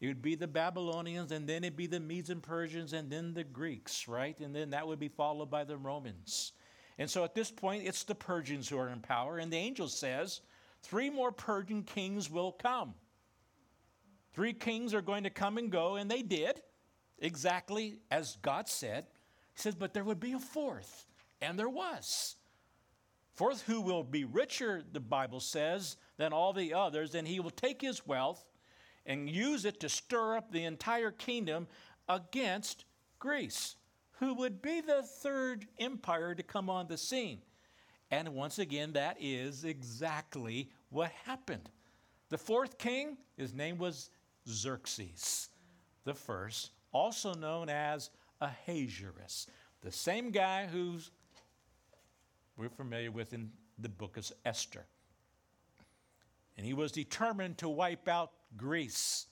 It 0.00 0.06
would 0.08 0.22
be 0.22 0.34
the 0.34 0.48
Babylonians, 0.48 1.32
and 1.32 1.46
then 1.46 1.64
it'd 1.64 1.76
be 1.76 1.86
the 1.86 2.00
Medes 2.00 2.30
and 2.30 2.42
Persians, 2.42 2.92
and 2.92 3.10
then 3.10 3.34
the 3.34 3.44
Greeks, 3.44 4.08
right? 4.08 4.38
And 4.40 4.54
then 4.54 4.70
that 4.70 4.86
would 4.86 4.98
be 4.98 5.08
followed 5.08 5.50
by 5.50 5.64
the 5.64 5.76
Romans. 5.76 6.52
And 6.98 7.08
so 7.08 7.24
at 7.24 7.34
this 7.34 7.50
point, 7.50 7.86
it's 7.86 8.04
the 8.04 8.14
Persians 8.14 8.68
who 8.68 8.78
are 8.78 8.88
in 8.88 9.00
power. 9.00 9.38
And 9.38 9.52
the 9.52 9.58
angel 9.58 9.88
says, 9.88 10.40
three 10.82 11.10
more 11.10 11.30
Persian 11.30 11.82
kings 11.82 12.30
will 12.30 12.52
come. 12.52 12.94
Three 14.34 14.52
kings 14.52 14.94
are 14.94 15.02
going 15.02 15.24
to 15.24 15.30
come 15.30 15.58
and 15.58 15.70
go, 15.70 15.96
and 15.96 16.10
they 16.10 16.22
did, 16.22 16.62
exactly 17.18 17.98
as 18.10 18.36
God 18.42 18.68
said. 18.68 19.06
He 19.54 19.60
says, 19.60 19.74
but 19.74 19.92
there 19.92 20.04
would 20.04 20.20
be 20.20 20.32
a 20.32 20.38
fourth. 20.38 21.06
And 21.40 21.58
there 21.58 21.68
was. 21.68 22.36
Fourth, 23.34 23.62
who 23.62 23.80
will 23.80 24.04
be 24.04 24.24
richer, 24.24 24.82
the 24.92 25.00
Bible 25.00 25.40
says, 25.40 25.96
than 26.16 26.32
all 26.32 26.52
the 26.52 26.74
others, 26.74 27.14
and 27.14 27.26
he 27.26 27.40
will 27.40 27.50
take 27.50 27.80
his 27.80 28.06
wealth 28.06 28.44
and 29.04 29.28
use 29.28 29.64
it 29.64 29.80
to 29.80 29.88
stir 29.88 30.36
up 30.36 30.52
the 30.52 30.64
entire 30.64 31.10
kingdom 31.10 31.66
against 32.08 32.84
Greece, 33.18 33.76
who 34.12 34.34
would 34.34 34.62
be 34.62 34.80
the 34.80 35.02
third 35.02 35.66
empire 35.78 36.34
to 36.34 36.42
come 36.42 36.70
on 36.70 36.86
the 36.86 36.96
scene. 36.96 37.40
And 38.10 38.28
once 38.30 38.58
again, 38.58 38.92
that 38.92 39.16
is 39.20 39.64
exactly 39.64 40.70
what 40.90 41.10
happened. 41.24 41.68
The 42.28 42.38
fourth 42.38 42.78
king, 42.78 43.16
his 43.36 43.54
name 43.54 43.78
was 43.78 44.10
Xerxes 44.48 45.48
the 46.04 46.14
first, 46.14 46.70
also 46.92 47.34
known 47.34 47.68
as 47.68 48.10
Ahasuerus, 48.40 49.46
the 49.82 49.92
same 49.92 50.30
guy 50.30 50.66
who's 50.66 51.10
we're 52.56 52.68
familiar 52.68 53.10
with 53.10 53.32
in 53.32 53.50
the 53.78 53.88
book 53.88 54.16
of 54.16 54.30
Esther. 54.44 54.84
And 56.56 56.66
he 56.66 56.74
was 56.74 56.92
determined 56.92 57.58
to 57.58 57.68
wipe 57.68 58.08
out 58.08 58.30
Greece. 58.56 59.26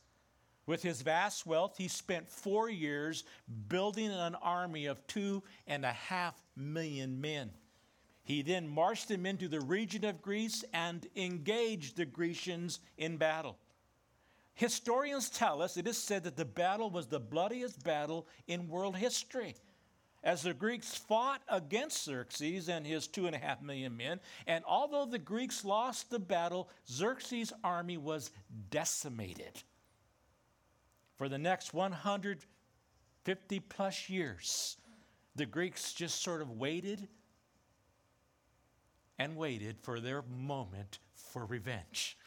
With 0.66 0.82
his 0.82 1.02
vast 1.02 1.46
wealth, 1.46 1.76
he 1.76 1.86
spent 1.86 2.28
four 2.28 2.70
years 2.70 3.24
building 3.68 4.10
an 4.10 4.36
army 4.36 4.86
of 4.86 5.06
two 5.06 5.42
and 5.66 5.84
a 5.84 5.92
half 5.92 6.40
million 6.56 7.20
men. 7.20 7.50
He 8.22 8.42
then 8.42 8.68
marched 8.68 9.08
them 9.08 9.26
into 9.26 9.48
the 9.48 9.60
region 9.60 10.04
of 10.04 10.22
Greece 10.22 10.64
and 10.72 11.06
engaged 11.14 11.96
the 11.96 12.06
Grecians 12.06 12.80
in 12.96 13.16
battle. 13.16 13.58
Historians 14.54 15.30
tell 15.30 15.62
us 15.62 15.76
it 15.76 15.86
is 15.86 15.96
said 15.96 16.24
that 16.24 16.36
the 16.36 16.44
battle 16.44 16.90
was 16.90 17.06
the 17.06 17.20
bloodiest 17.20 17.82
battle 17.82 18.26
in 18.46 18.68
world 18.68 18.96
history 18.96 19.54
as 20.22 20.42
the 20.42 20.52
Greeks 20.52 20.94
fought 20.94 21.40
against 21.48 22.04
Xerxes 22.04 22.68
and 22.68 22.86
his 22.86 23.06
two 23.06 23.26
and 23.26 23.34
a 23.34 23.38
half 23.38 23.62
million 23.62 23.96
men. 23.96 24.20
And 24.46 24.64
although 24.66 25.06
the 25.06 25.18
Greeks 25.18 25.64
lost 25.64 26.10
the 26.10 26.18
battle, 26.18 26.68
Xerxes' 26.88 27.52
army 27.64 27.96
was 27.96 28.30
decimated. 28.70 29.62
For 31.16 31.28
the 31.28 31.38
next 31.38 31.72
150 31.72 33.60
plus 33.60 34.08
years, 34.10 34.76
the 35.36 35.46
Greeks 35.46 35.92
just 35.92 36.22
sort 36.22 36.42
of 36.42 36.50
waited 36.50 37.08
and 39.18 39.36
waited 39.36 39.78
for 39.80 40.00
their 40.00 40.22
moment 40.22 40.98
for 41.14 41.44
revenge 41.44 42.18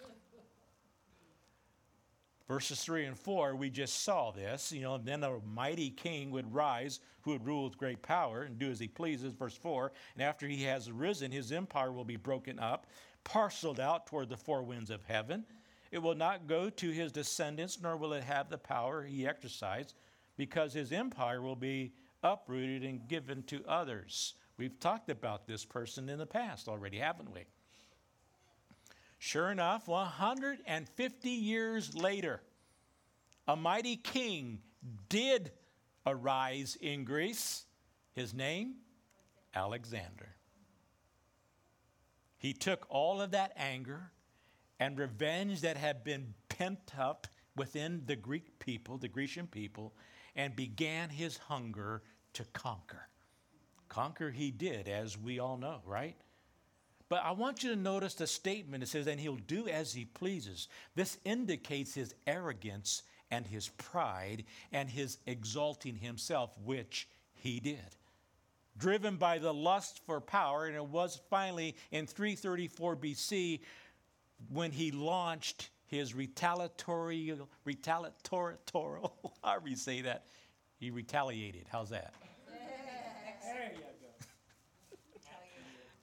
verses 2.54 2.84
3 2.84 3.06
and 3.06 3.18
4, 3.18 3.56
we 3.56 3.72
just 3.72 4.04
saw 4.04 4.30
this. 4.30 4.72
You 4.72 4.82
know, 4.82 5.00
then 5.00 5.24
a 5.24 5.40
mighty 5.56 5.90
king 5.90 6.30
would 6.30 6.54
rise 6.54 7.00
who 7.22 7.32
would 7.32 7.44
rule 7.44 7.64
with 7.64 7.80
great 7.80 8.04
power 8.04 8.44
and 8.44 8.60
do 8.60 8.70
as 8.70 8.80
he 8.80 8.88
pleases. 8.88 9.34
Verse 9.34 9.58
4 9.58 9.92
And 10.14 10.22
after 10.22 10.48
he 10.48 10.62
has 10.66 10.92
risen, 10.92 11.32
his 11.32 11.52
empire 11.52 11.92
will 11.92 12.06
be 12.06 12.16
broken 12.16 12.60
up, 12.60 12.86
parceled 13.24 13.80
out 13.80 14.06
toward 14.06 14.30
the 14.30 14.38
four 14.38 14.62
winds 14.62 14.92
of 14.92 15.04
heaven. 15.06 15.46
It 15.92 15.98
will 15.98 16.14
not 16.14 16.46
go 16.46 16.70
to 16.70 16.92
his 16.92 17.12
descendants, 17.12 17.80
nor 17.82 17.98
will 17.98 18.14
it 18.14 18.24
have 18.24 18.50
the 18.50 18.58
power 18.60 19.02
he 19.02 19.26
exercised, 19.26 19.96
because 20.38 20.74
his 20.74 20.92
empire 20.92 21.42
will 21.42 21.56
be 21.56 21.94
uprooted 22.22 22.84
and 22.84 23.08
given 23.08 23.42
to 23.44 23.66
others. 23.68 24.36
We've 24.58 24.80
talked 24.80 25.10
about 25.10 25.48
this 25.48 25.66
person 25.66 26.08
in 26.08 26.20
the 26.20 26.28
past 26.28 26.68
already, 26.68 27.00
haven't 27.00 27.34
we? 27.34 27.46
Sure 29.26 29.50
enough, 29.52 29.88
150 29.88 31.30
years 31.30 31.96
later, 31.96 32.42
a 33.48 33.56
mighty 33.56 33.96
king 33.96 34.60
did 35.08 35.54
arise 36.06 36.78
in 36.82 37.06
Greece. 37.06 37.64
His 38.12 38.34
name? 38.34 38.76
Alexander. 39.56 40.36
He 42.38 42.52
took 42.52 42.86
all 42.90 43.22
of 43.22 43.32
that 43.32 43.54
anger 43.56 44.12
and 44.78 45.00
revenge 45.00 45.62
that 45.62 45.78
had 45.78 46.04
been 46.04 46.34
pent 46.50 46.92
up 47.00 47.26
within 47.56 48.04
the 48.06 48.18
Greek 48.18 48.60
people, 48.60 48.98
the 48.98 49.08
Grecian 49.08 49.48
people, 49.48 49.94
and 50.36 50.54
began 50.54 51.08
his 51.08 51.38
hunger 51.38 52.02
to 52.34 52.44
conquer. 52.52 53.08
Conquer 53.88 54.32
he 54.32 54.52
did, 54.52 54.90
as 54.90 55.18
we 55.18 55.40
all 55.40 55.56
know, 55.56 55.80
right? 55.86 56.18
But 57.10 57.24
I 57.24 57.32
want 57.32 57.64
you 57.64 57.70
to 57.72 57.76
notice 57.76 58.14
the 58.14 58.28
statement. 58.28 58.84
It 58.84 58.88
says, 58.88 59.08
and 59.08 59.20
he'll 59.20 59.36
do 59.36 59.68
as 59.68 59.94
he 59.94 60.06
pleases. 60.06 60.68
This 60.96 61.18
indicates 61.26 61.94
his 61.94 62.16
arrogance 62.26 63.04
and 63.30 63.46
his 63.46 63.70
pride 63.70 64.46
and 64.72 64.90
his 64.90 65.18
exalting 65.26 65.96
himself, 65.96 66.52
which 66.64 67.08
he 67.34 67.60
did. 67.60 67.98
Driven 68.78 69.18
by 69.18 69.38
the 69.38 69.54
lust 69.54 70.02
for 70.06 70.20
power, 70.20 70.66
and 70.66 70.76
it 70.76 70.86
was 70.86 71.22
finally 71.30 71.76
in 71.92 72.08
334 72.08 72.96
BC 72.96 73.60
when 74.52 74.72
he 74.72 74.92
launched 74.92 75.70
his 75.86 76.16
retaliatory, 76.16 77.38
retaliatory, 77.66 78.56
however 79.44 79.68
you 79.68 79.76
say 79.76 80.02
that, 80.02 80.26
he 80.78 80.90
retaliated. 80.90 81.66
How's 81.72 81.90
that? 81.90 82.14
There 83.44 83.72
you 83.74 83.80
go. 83.80 83.93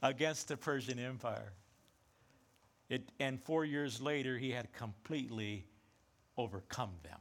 Against 0.03 0.49
the 0.49 0.57
Persian 0.57 0.99
Empire. 0.99 1.53
It, 2.89 3.13
and 3.21 3.41
four 3.41 3.65
years 3.65 4.01
later, 4.01 4.39
he 4.39 4.51
had 4.51 4.73
completely 4.73 5.67
overcome 6.37 6.93
them. 7.03 7.21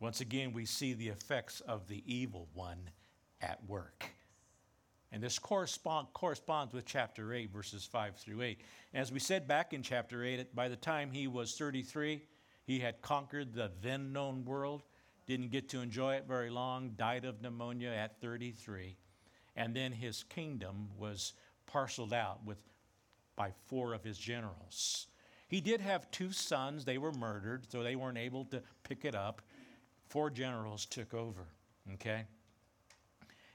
Once 0.00 0.20
again, 0.20 0.52
we 0.52 0.66
see 0.66 0.92
the 0.92 1.08
effects 1.08 1.60
of 1.60 1.86
the 1.86 2.02
evil 2.06 2.48
one 2.52 2.90
at 3.40 3.64
work. 3.68 4.10
And 5.12 5.22
this 5.22 5.38
correspond, 5.38 6.08
corresponds 6.12 6.74
with 6.74 6.84
chapter 6.84 7.32
8, 7.32 7.52
verses 7.52 7.84
5 7.84 8.16
through 8.16 8.42
8. 8.42 8.60
As 8.94 9.12
we 9.12 9.20
said 9.20 9.46
back 9.46 9.72
in 9.72 9.82
chapter 9.82 10.24
8, 10.24 10.54
by 10.56 10.68
the 10.68 10.76
time 10.76 11.12
he 11.12 11.28
was 11.28 11.54
33, 11.56 12.20
he 12.66 12.80
had 12.80 13.00
conquered 13.00 13.54
the 13.54 13.70
then 13.80 14.12
known 14.12 14.44
world, 14.44 14.82
didn't 15.26 15.52
get 15.52 15.68
to 15.68 15.80
enjoy 15.80 16.14
it 16.14 16.24
very 16.26 16.50
long, 16.50 16.94
died 16.96 17.24
of 17.24 17.40
pneumonia 17.40 17.90
at 17.90 18.20
33. 18.20 18.96
And 19.56 19.74
then 19.74 19.92
his 19.92 20.24
kingdom 20.24 20.88
was 20.98 21.32
parceled 21.66 22.12
out 22.12 22.44
with, 22.44 22.58
by 23.36 23.50
four 23.66 23.94
of 23.94 24.02
his 24.02 24.18
generals. 24.18 25.06
He 25.48 25.60
did 25.60 25.80
have 25.80 26.10
two 26.10 26.32
sons. 26.32 26.84
They 26.84 26.98
were 26.98 27.12
murdered, 27.12 27.70
so 27.70 27.82
they 27.82 27.96
weren't 27.96 28.18
able 28.18 28.44
to 28.46 28.62
pick 28.82 29.04
it 29.04 29.14
up. 29.14 29.42
Four 30.08 30.30
generals 30.30 30.86
took 30.86 31.14
over, 31.14 31.46
okay? 31.94 32.24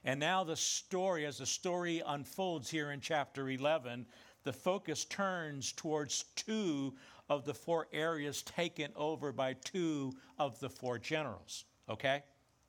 And 0.04 0.18
now 0.18 0.44
the 0.44 0.56
story, 0.56 1.26
as 1.26 1.38
the 1.38 1.46
story 1.46 2.02
unfolds 2.06 2.70
here 2.70 2.92
in 2.92 3.00
chapter 3.00 3.50
11, 3.50 4.06
the 4.44 4.52
focus 4.52 5.04
turns 5.04 5.72
towards 5.72 6.24
two 6.36 6.94
of 7.28 7.44
the 7.44 7.54
four 7.54 7.86
areas 7.92 8.42
taken 8.42 8.90
over 8.96 9.32
by 9.32 9.52
two 9.52 10.12
of 10.38 10.58
the 10.60 10.70
four 10.70 10.98
generals, 10.98 11.64
okay? 11.88 12.22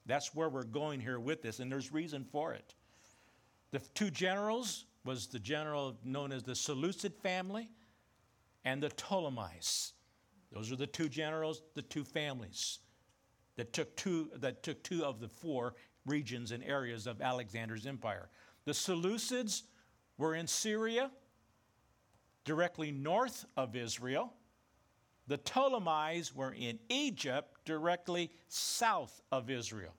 That's 0.05 0.35
where 0.35 0.49
we're 0.49 0.63
going 0.63 0.99
here 0.99 1.19
with 1.19 1.41
this, 1.41 1.59
and 1.59 1.71
there's 1.71 1.93
reason 1.93 2.25
for 2.25 2.53
it. 2.53 2.75
The 3.71 3.79
two 3.79 4.11
generals 4.11 4.85
was 5.03 5.27
the 5.27 5.39
general 5.39 5.97
known 6.03 6.31
as 6.31 6.43
the 6.43 6.55
Seleucid 6.55 7.15
family 7.15 7.69
and 8.65 8.83
the 8.83 8.89
Ptolemies. 8.89 9.93
Those 10.51 10.71
are 10.71 10.75
the 10.75 10.87
two 10.87 11.09
generals, 11.09 11.61
the 11.75 11.81
two 11.81 12.03
families 12.03 12.79
that 13.55 13.73
took 13.73 13.95
two, 13.95 14.29
that 14.35 14.63
took 14.63 14.83
two 14.83 15.03
of 15.03 15.19
the 15.19 15.27
four 15.27 15.75
regions 16.05 16.51
and 16.51 16.63
areas 16.63 17.07
of 17.07 17.21
Alexander's 17.21 17.85
empire. 17.85 18.29
The 18.65 18.73
Seleucids 18.73 19.63
were 20.17 20.35
in 20.35 20.47
Syria, 20.47 21.09
directly 22.43 22.91
north 22.91 23.45
of 23.55 23.75
Israel. 23.75 24.33
The 25.27 25.37
Ptolemies 25.37 26.35
were 26.35 26.53
in 26.53 26.79
Egypt, 26.89 27.55
directly 27.65 28.31
south 28.47 29.21
of 29.31 29.49
Israel. 29.49 29.93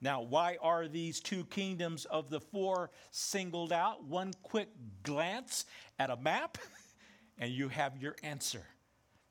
Now, 0.00 0.22
why 0.22 0.58
are 0.62 0.86
these 0.86 1.20
two 1.20 1.44
kingdoms 1.46 2.04
of 2.04 2.30
the 2.30 2.40
four 2.40 2.90
singled 3.10 3.72
out? 3.72 4.04
One 4.04 4.32
quick 4.42 4.68
glance 5.02 5.66
at 5.98 6.10
a 6.10 6.16
map 6.16 6.58
and 7.38 7.50
you 7.50 7.68
have 7.68 7.96
your 7.96 8.14
answer. 8.22 8.62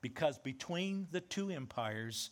Because 0.01 0.37
between 0.37 1.07
the 1.11 1.21
two 1.21 1.49
empires, 1.49 2.31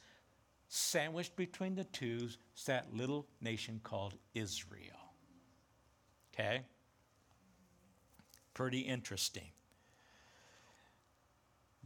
sandwiched 0.68 1.36
between 1.36 1.76
the 1.76 1.86
two, 1.86 2.30
sat 2.54 2.94
little 2.94 3.26
nation 3.42 3.80
called 3.84 4.16
Israel. 4.34 5.14
Okay? 6.34 6.64
Pretty 8.54 8.80
interesting. 8.80 9.50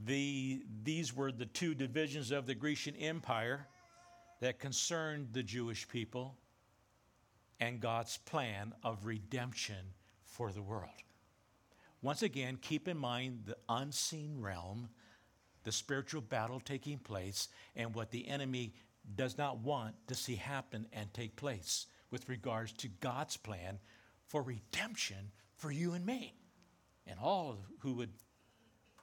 The, 0.05 0.63
these 0.83 1.15
were 1.15 1.31
the 1.31 1.45
two 1.45 1.75
divisions 1.75 2.31
of 2.31 2.45
the 2.45 2.55
Grecian 2.55 2.95
Empire 2.95 3.67
that 4.39 4.59
concerned 4.59 5.29
the 5.33 5.43
Jewish 5.43 5.87
people 5.87 6.35
and 7.59 7.79
God's 7.79 8.17
plan 8.17 8.73
of 8.83 9.05
redemption 9.05 9.93
for 10.23 10.51
the 10.51 10.61
world. 10.61 10.89
Once 12.01 12.21
again, 12.21 12.57
keep 12.61 12.87
in 12.87 12.97
mind 12.97 13.41
the 13.45 13.57
unseen 13.67 14.41
realm, 14.41 14.89
the 15.63 15.71
spiritual 15.71 16.21
battle 16.21 16.61
taking 16.61 16.97
place, 16.97 17.49
and 17.75 17.93
what 17.93 18.11
the 18.11 18.27
enemy 18.27 18.73
does 19.15 19.37
not 19.37 19.59
want 19.59 19.95
to 20.07 20.15
see 20.15 20.35
happen 20.35 20.87
and 20.93 21.13
take 21.13 21.35
place 21.35 21.87
with 22.11 22.29
regards 22.29 22.71
to 22.73 22.87
God's 22.87 23.37
plan 23.37 23.79
for 24.25 24.41
redemption 24.41 25.31
for 25.57 25.71
you 25.71 25.93
and 25.93 26.05
me 26.05 26.35
and 27.05 27.19
all 27.19 27.57
who 27.79 27.93
would 27.93 28.13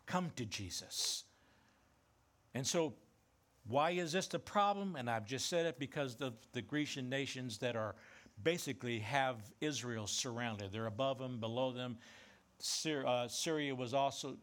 come 0.06 0.30
to 0.36 0.46
Jesus. 0.46 1.24
And 2.54 2.66
so, 2.66 2.94
why 3.68 3.90
is 3.90 4.12
this 4.12 4.28
the 4.28 4.38
problem? 4.38 4.94
And 4.96 5.10
I've 5.10 5.26
just 5.26 5.48
said 5.48 5.66
it 5.66 5.78
because 5.78 6.20
of 6.20 6.34
the 6.52 6.62
Grecian 6.62 7.08
nations 7.08 7.58
that 7.58 7.74
are 7.74 7.96
basically 8.42 9.00
have 9.00 9.36
Israel 9.60 10.06
surrounded. 10.06 10.72
They're 10.72 10.86
above 10.86 11.18
them, 11.18 11.40
below 11.40 11.72
them. 11.72 11.98
Syria, 12.58 13.06
uh, 13.06 13.28
Syria 13.28 13.74
was 13.74 13.94
also, 13.94 14.36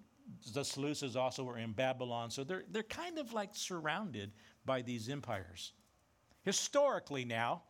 the 0.54 0.62
Seleucids 0.62 1.16
also 1.16 1.44
were 1.44 1.58
in 1.58 1.74
Babylon. 1.74 2.30
So 2.32 2.44
they're, 2.44 2.64
they're 2.72 2.84
kind 2.84 3.18
of 3.18 3.34
like 3.34 3.52
surrounded 3.54 4.32
by 4.66 4.82
these 4.82 5.10
empires. 5.10 5.74
Historically, 6.44 7.26
now, 7.26 7.64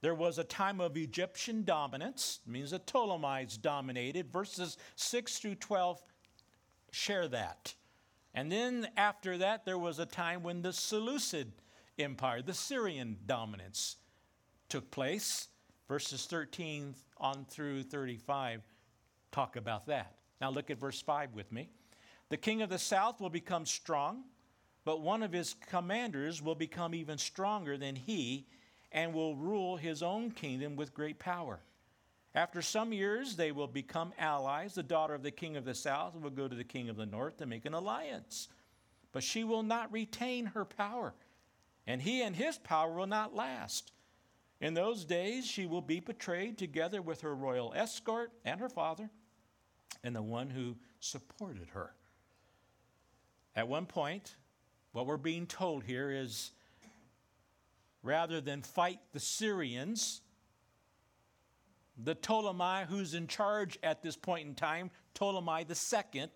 there 0.00 0.14
was 0.14 0.38
a 0.38 0.44
time 0.44 0.80
of 0.80 0.96
Egyptian 0.96 1.64
dominance, 1.64 2.40
means 2.46 2.70
the 2.70 2.78
Ptolemies 2.78 3.60
dominated. 3.60 4.32
Verses 4.32 4.76
6 4.96 5.38
through 5.38 5.56
12 5.56 6.00
share 6.90 7.28
that. 7.28 7.74
And 8.34 8.50
then 8.52 8.88
after 8.96 9.38
that, 9.38 9.64
there 9.64 9.78
was 9.78 9.98
a 9.98 10.06
time 10.06 10.42
when 10.42 10.62
the 10.62 10.72
Seleucid 10.72 11.52
Empire, 11.98 12.42
the 12.42 12.54
Syrian 12.54 13.18
dominance, 13.26 13.96
took 14.68 14.90
place. 14.90 15.48
Verses 15.88 16.26
13 16.26 16.94
on 17.18 17.46
through 17.48 17.82
35 17.82 18.62
talk 19.30 19.56
about 19.56 19.86
that. 19.86 20.14
Now 20.40 20.50
look 20.50 20.70
at 20.70 20.78
verse 20.78 21.00
5 21.00 21.34
with 21.34 21.50
me. 21.50 21.68
The 22.28 22.36
king 22.36 22.62
of 22.62 22.68
the 22.68 22.78
south 22.78 23.20
will 23.20 23.30
become 23.30 23.64
strong, 23.64 24.24
but 24.84 25.00
one 25.00 25.22
of 25.22 25.32
his 25.32 25.54
commanders 25.68 26.42
will 26.42 26.54
become 26.54 26.94
even 26.94 27.18
stronger 27.18 27.76
than 27.76 27.96
he 27.96 28.46
and 28.92 29.12
will 29.12 29.36
rule 29.36 29.76
his 29.76 30.02
own 30.02 30.30
kingdom 30.30 30.76
with 30.76 30.94
great 30.94 31.18
power. 31.18 31.60
After 32.34 32.62
some 32.62 32.92
years, 32.92 33.36
they 33.36 33.52
will 33.52 33.66
become 33.66 34.12
allies. 34.18 34.74
The 34.74 34.82
daughter 34.82 35.14
of 35.14 35.22
the 35.22 35.30
king 35.30 35.56
of 35.56 35.64
the 35.64 35.74
south 35.74 36.14
will 36.14 36.30
go 36.30 36.46
to 36.46 36.54
the 36.54 36.64
king 36.64 36.88
of 36.88 36.96
the 36.96 37.06
north 37.06 37.38
to 37.38 37.46
make 37.46 37.64
an 37.64 37.74
alliance. 37.74 38.48
But 39.12 39.22
she 39.22 39.44
will 39.44 39.62
not 39.62 39.90
retain 39.90 40.46
her 40.46 40.64
power, 40.64 41.14
and 41.86 42.02
he 42.02 42.22
and 42.22 42.36
his 42.36 42.58
power 42.58 42.92
will 42.92 43.06
not 43.06 43.34
last. 43.34 43.92
In 44.60 44.74
those 44.74 45.04
days, 45.04 45.46
she 45.46 45.66
will 45.66 45.82
be 45.82 46.00
betrayed 46.00 46.58
together 46.58 47.00
with 47.00 47.20
her 47.20 47.34
royal 47.34 47.72
escort 47.76 48.32
and 48.44 48.60
her 48.60 48.68
father 48.68 49.08
and 50.02 50.14
the 50.14 50.22
one 50.22 50.50
who 50.50 50.76
supported 51.00 51.68
her. 51.74 51.92
At 53.54 53.68
one 53.68 53.86
point, 53.86 54.34
what 54.92 55.06
we're 55.06 55.16
being 55.16 55.46
told 55.46 55.84
here 55.84 56.10
is 56.10 56.52
rather 58.02 58.40
than 58.40 58.62
fight 58.62 58.98
the 59.12 59.20
Syrians, 59.20 60.22
the 61.96 62.14
Ptolemy 62.14 62.86
who's 62.88 63.14
in 63.14 63.26
charge 63.26 63.78
at 63.82 64.02
this 64.02 64.16
point 64.16 64.48
in 64.48 64.54
time, 64.54 64.90
Ptolemy 65.14 65.66
II, 65.68 66.28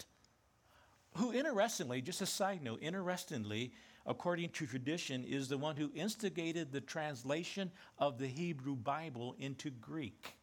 who 1.16 1.32
interestingly, 1.32 2.00
just 2.02 2.22
a 2.22 2.26
side 2.26 2.62
note, 2.62 2.80
interestingly, 2.82 3.72
according 4.06 4.50
to 4.50 4.66
tradition, 4.66 5.24
is 5.24 5.48
the 5.48 5.58
one 5.58 5.76
who 5.76 5.90
instigated 5.94 6.72
the 6.72 6.80
translation 6.80 7.70
of 7.98 8.18
the 8.18 8.26
Hebrew 8.26 8.76
Bible 8.76 9.36
into 9.38 9.70
Greek, 9.70 10.34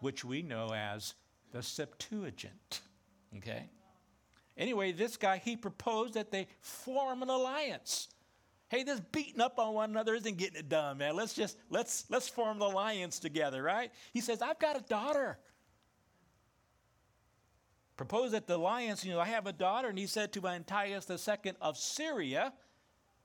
which 0.00 0.24
we 0.24 0.42
know 0.42 0.72
as 0.74 1.14
the 1.52 1.62
Septuagint. 1.62 2.80
Okay? 3.36 3.68
Anyway, 4.56 4.92
this 4.92 5.16
guy, 5.16 5.38
he 5.38 5.56
proposed 5.56 6.14
that 6.14 6.30
they 6.30 6.46
form 6.60 7.22
an 7.22 7.30
alliance. 7.30 8.08
Hey, 8.68 8.84
this 8.84 9.00
beating 9.00 9.40
up 9.40 9.58
on 9.58 9.74
one 9.74 9.90
another 9.90 10.14
isn't 10.14 10.36
getting 10.36 10.60
it 10.60 10.68
done, 10.68 10.98
man. 10.98 11.16
Let's 11.16 11.34
just 11.34 11.58
let's 11.70 12.04
let's 12.08 12.28
form 12.28 12.58
an 12.58 12.62
alliance 12.62 13.18
together, 13.18 13.62
right? 13.62 13.90
He 14.12 14.20
says, 14.20 14.40
I've 14.40 14.60
got 14.60 14.76
a 14.76 14.82
daughter. 14.82 15.38
Proposed 17.96 18.32
that 18.32 18.46
the 18.46 18.56
alliance, 18.56 19.04
you 19.04 19.12
know, 19.12 19.20
I 19.20 19.26
have 19.26 19.46
a 19.46 19.52
daughter, 19.52 19.88
and 19.88 19.98
he 19.98 20.06
said 20.06 20.32
to 20.32 20.46
Antiochus 20.46 21.28
II 21.28 21.52
of 21.60 21.76
Syria, 21.76 22.52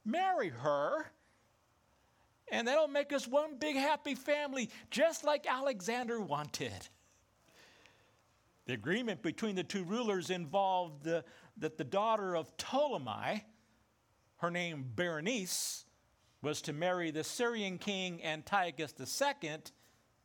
marry 0.06 0.50
her, 0.50 1.08
And 2.52 2.68
that'll 2.68 2.88
make 2.88 3.12
us 3.12 3.28
one 3.28 3.58
big 3.58 3.76
happy 3.76 4.14
family, 4.14 4.70
just 4.92 5.24
like 5.24 5.48
Alexander 5.48 6.20
wanted. 6.20 6.88
The 8.68 8.74
agreement 8.74 9.24
between 9.24 9.56
the 9.56 9.64
two 9.64 9.84
rulers 9.84 10.30
involved 10.30 11.04
the, 11.04 11.24
that 11.58 11.78
the 11.78 11.84
daughter 11.84 12.36
of 12.36 12.56
Ptolemy, 12.58 13.44
her 14.38 14.52
name 14.52 14.86
Berenice, 14.96 15.86
was 16.42 16.62
to 16.62 16.74
marry 16.74 17.10
the 17.10 17.24
Syrian 17.24 17.80
king 17.80 18.24
Antiochus 18.24 18.94
II, 19.00 19.58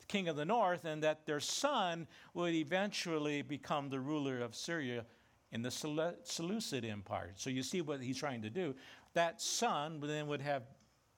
king 0.07 0.27
of 0.27 0.35
the 0.35 0.45
north, 0.45 0.85
and 0.85 1.01
that 1.01 1.25
their 1.25 1.39
son 1.39 2.07
would 2.33 2.53
eventually 2.53 3.41
become 3.41 3.89
the 3.89 3.99
ruler 3.99 4.39
of 4.39 4.55
Syria 4.55 5.05
in 5.51 5.61
the 5.61 5.71
Seleucid 5.71 6.85
Empire. 6.85 7.33
So 7.35 7.49
you 7.49 7.63
see 7.63 7.81
what 7.81 8.01
he's 8.01 8.17
trying 8.17 8.41
to 8.43 8.49
do. 8.49 8.75
That 9.13 9.41
son 9.41 9.99
then 10.01 10.27
would 10.27 10.41
have 10.41 10.63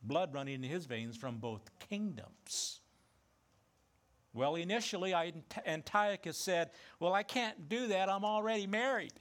blood 0.02 0.34
running 0.34 0.56
in 0.56 0.64
his 0.64 0.86
veins 0.86 1.16
from 1.16 1.38
both 1.38 1.62
kingdoms. 1.80 2.82
Well, 4.34 4.56
initially, 4.56 5.14
Antiochus 5.66 6.38
said, 6.38 6.72
Well, 7.00 7.14
I 7.14 7.22
can't 7.24 7.70
do 7.70 7.88
that. 7.88 8.10
I'm 8.10 8.26
already 8.26 8.66
married. 8.66 9.14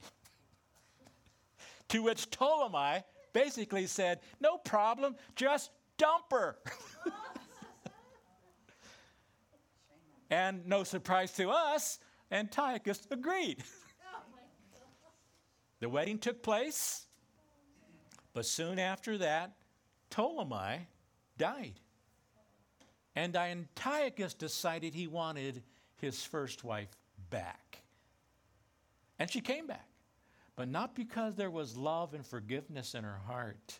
to 1.89 2.01
which 2.01 2.31
Ptolemy 2.31 3.03
basically 3.31 3.85
said, 3.85 4.21
No 4.41 4.57
problem, 4.57 5.15
just 5.35 5.69
dump 5.97 6.25
her. 6.31 6.57
and 10.31 10.65
no 10.65 10.83
surprise 10.83 11.31
to 11.33 11.49
us, 11.49 11.99
Antiochus 12.31 13.07
agreed. 13.11 13.63
the 15.79 15.89
wedding 15.89 16.17
took 16.17 16.41
place, 16.41 17.05
but 18.33 18.45
soon 18.45 18.79
after 18.79 19.17
that, 19.19 19.53
Ptolemy 20.09 20.87
died. 21.37 21.79
And 23.15 23.35
Antiochus 23.35 24.33
decided 24.33 24.95
he 24.95 25.07
wanted 25.07 25.63
his 25.97 26.23
first 26.23 26.63
wife 26.63 26.89
back. 27.29 27.79
And 29.19 29.29
she 29.29 29.41
came 29.41 29.67
back, 29.67 29.87
but 30.55 30.67
not 30.67 30.95
because 30.95 31.35
there 31.35 31.51
was 31.51 31.77
love 31.77 32.13
and 32.13 32.25
forgiveness 32.25 32.95
in 32.95 33.03
her 33.03 33.21
heart. 33.27 33.79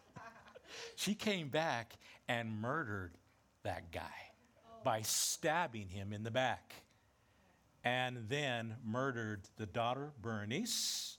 she 0.96 1.14
came 1.14 1.48
back 1.48 1.94
and 2.28 2.60
murdered 2.60 3.12
that 3.62 3.90
guy 3.90 4.04
by 4.84 5.00
stabbing 5.02 5.88
him 5.88 6.12
in 6.12 6.22
the 6.22 6.30
back. 6.30 6.74
And 7.84 8.28
then 8.28 8.76
murdered 8.84 9.42
the 9.56 9.66
daughter, 9.66 10.12
Berenice, 10.20 11.16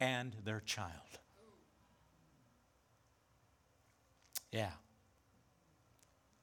and 0.00 0.36
their 0.44 0.60
child. 0.60 1.18
Yeah. 4.54 4.70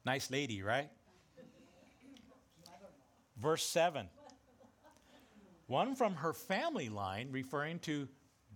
Nice 0.05 0.29
lady, 0.29 0.61
right? 0.61 0.89
Verse 3.41 3.63
7. 3.63 4.09
One 5.67 5.95
from 5.95 6.15
her 6.15 6.33
family 6.33 6.89
line, 6.89 7.29
referring 7.31 7.79
to 7.79 8.09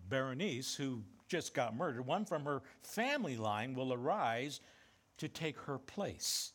Berenice, 0.10 0.76
who 0.76 1.04
just 1.30 1.54
got 1.54 1.74
murdered, 1.74 2.06
one 2.06 2.26
from 2.26 2.44
her 2.44 2.64
family 2.82 3.38
line 3.38 3.74
will 3.74 3.94
arise 3.94 4.60
to 5.20 5.30
take 5.30 5.58
her 5.60 5.78
place. 5.78 6.52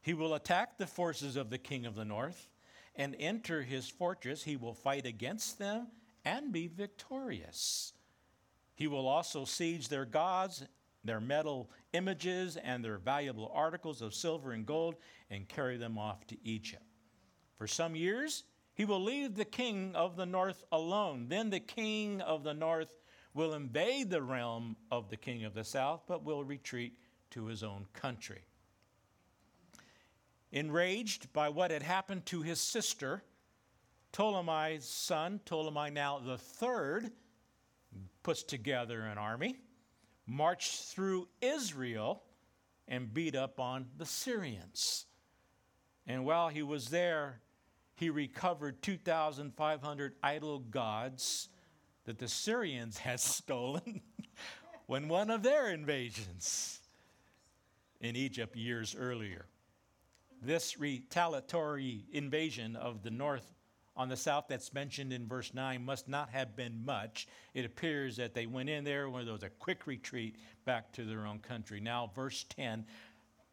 He 0.00 0.14
will 0.14 0.32
attack 0.32 0.78
the 0.78 0.86
forces 0.86 1.36
of 1.36 1.50
the 1.50 1.58
king 1.58 1.84
of 1.84 1.94
the 1.94 2.06
north 2.06 2.48
and 2.96 3.14
enter 3.18 3.60
his 3.62 3.90
fortress. 3.90 4.42
He 4.42 4.56
will 4.56 4.72
fight 4.72 5.04
against 5.04 5.58
them 5.58 5.88
and 6.24 6.50
be 6.50 6.66
victorious. 6.66 7.92
He 8.74 8.86
will 8.86 9.06
also 9.06 9.44
siege 9.44 9.88
their 9.88 10.06
gods 10.06 10.64
their 11.04 11.20
metal 11.20 11.70
images 11.92 12.56
and 12.56 12.84
their 12.84 12.98
valuable 12.98 13.50
articles 13.54 14.02
of 14.02 14.14
silver 14.14 14.52
and 14.52 14.66
gold 14.66 14.96
and 15.30 15.48
carry 15.48 15.76
them 15.76 15.98
off 15.98 16.26
to 16.28 16.36
Egypt. 16.44 16.84
For 17.56 17.66
some 17.66 17.94
years, 17.94 18.44
he 18.74 18.84
will 18.84 19.02
leave 19.02 19.34
the 19.34 19.44
king 19.44 19.94
of 19.94 20.16
the 20.16 20.26
north 20.26 20.64
alone. 20.72 21.26
Then 21.28 21.50
the 21.50 21.60
king 21.60 22.20
of 22.20 22.44
the 22.44 22.54
north 22.54 22.88
will 23.34 23.54
invade 23.54 24.10
the 24.10 24.22
realm 24.22 24.76
of 24.90 25.08
the 25.08 25.16
king 25.16 25.44
of 25.44 25.54
the 25.54 25.64
south, 25.64 26.02
but 26.06 26.24
will 26.24 26.44
retreat 26.44 26.98
to 27.30 27.46
his 27.46 27.62
own 27.62 27.86
country. 27.92 28.44
Enraged 30.52 31.32
by 31.32 31.48
what 31.48 31.70
had 31.70 31.82
happened 31.82 32.26
to 32.26 32.42
his 32.42 32.60
sister, 32.60 33.22
Ptolemy's 34.12 34.84
son, 34.84 35.40
Ptolemy 35.46 35.90
now 35.90 36.18
the 36.18 36.36
third, 36.36 37.10
puts 38.22 38.42
together 38.42 39.02
an 39.02 39.18
army 39.18 39.56
marched 40.26 40.84
through 40.84 41.28
Israel 41.40 42.22
and 42.88 43.12
beat 43.12 43.34
up 43.34 43.58
on 43.60 43.86
the 43.96 44.06
Syrians. 44.06 45.06
And 46.06 46.24
while 46.24 46.48
he 46.48 46.62
was 46.62 46.88
there, 46.88 47.40
he 47.94 48.10
recovered 48.10 48.82
2,500 48.82 50.14
idol 50.22 50.58
gods 50.58 51.48
that 52.04 52.18
the 52.18 52.28
Syrians 52.28 52.98
had 52.98 53.20
stolen 53.20 54.00
when 54.86 55.08
one 55.08 55.30
of 55.30 55.42
their 55.42 55.70
invasions 55.70 56.80
in 58.00 58.16
Egypt 58.16 58.56
years 58.56 58.96
earlier. 58.98 59.46
This 60.44 60.78
retaliatory 60.78 62.04
invasion 62.12 62.74
of 62.74 63.04
the 63.04 63.10
north 63.10 63.52
on 63.96 64.08
the 64.08 64.16
south 64.16 64.46
that's 64.48 64.72
mentioned 64.72 65.12
in 65.12 65.26
verse 65.26 65.52
9 65.52 65.84
must 65.84 66.08
not 66.08 66.30
have 66.30 66.56
been 66.56 66.84
much. 66.84 67.28
It 67.54 67.64
appears 67.64 68.16
that 68.16 68.34
they 68.34 68.46
went 68.46 68.70
in 68.70 68.84
there 68.84 69.10
when 69.10 69.24
there 69.24 69.34
was 69.34 69.42
a 69.42 69.50
quick 69.50 69.86
retreat 69.86 70.36
back 70.64 70.92
to 70.92 71.04
their 71.04 71.26
own 71.26 71.40
country. 71.40 71.80
Now, 71.80 72.10
verse 72.14 72.44
10 72.48 72.86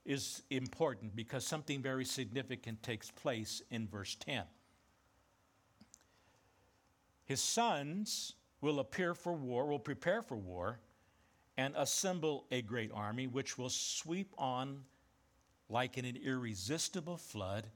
is 0.06 0.44
important 0.50 1.16
because 1.16 1.46
something 1.46 1.82
very 1.82 2.06
significant 2.06 2.82
takes 2.82 3.12
place 3.12 3.62
in 3.70 3.88
verse 3.88 4.16
10. 4.16 4.44
His 7.26 7.42
sons 7.42 8.34
will 8.62 8.80
appear 8.80 9.14
for 9.14 9.34
war, 9.34 9.68
will 9.68 9.78
prepare 9.78 10.22
for 10.22 10.36
war, 10.36 10.80
and 11.58 11.76
assemble 11.76 12.46
a 12.52 12.62
great 12.62 12.92
army 12.94 13.28
which 13.28 13.58
will 13.58 13.70
sweep 13.70 14.34
on 14.38 14.84
like 15.70 15.98
in 15.98 16.06
an 16.06 16.16
irresistible 16.16 17.18
flood 17.18 17.68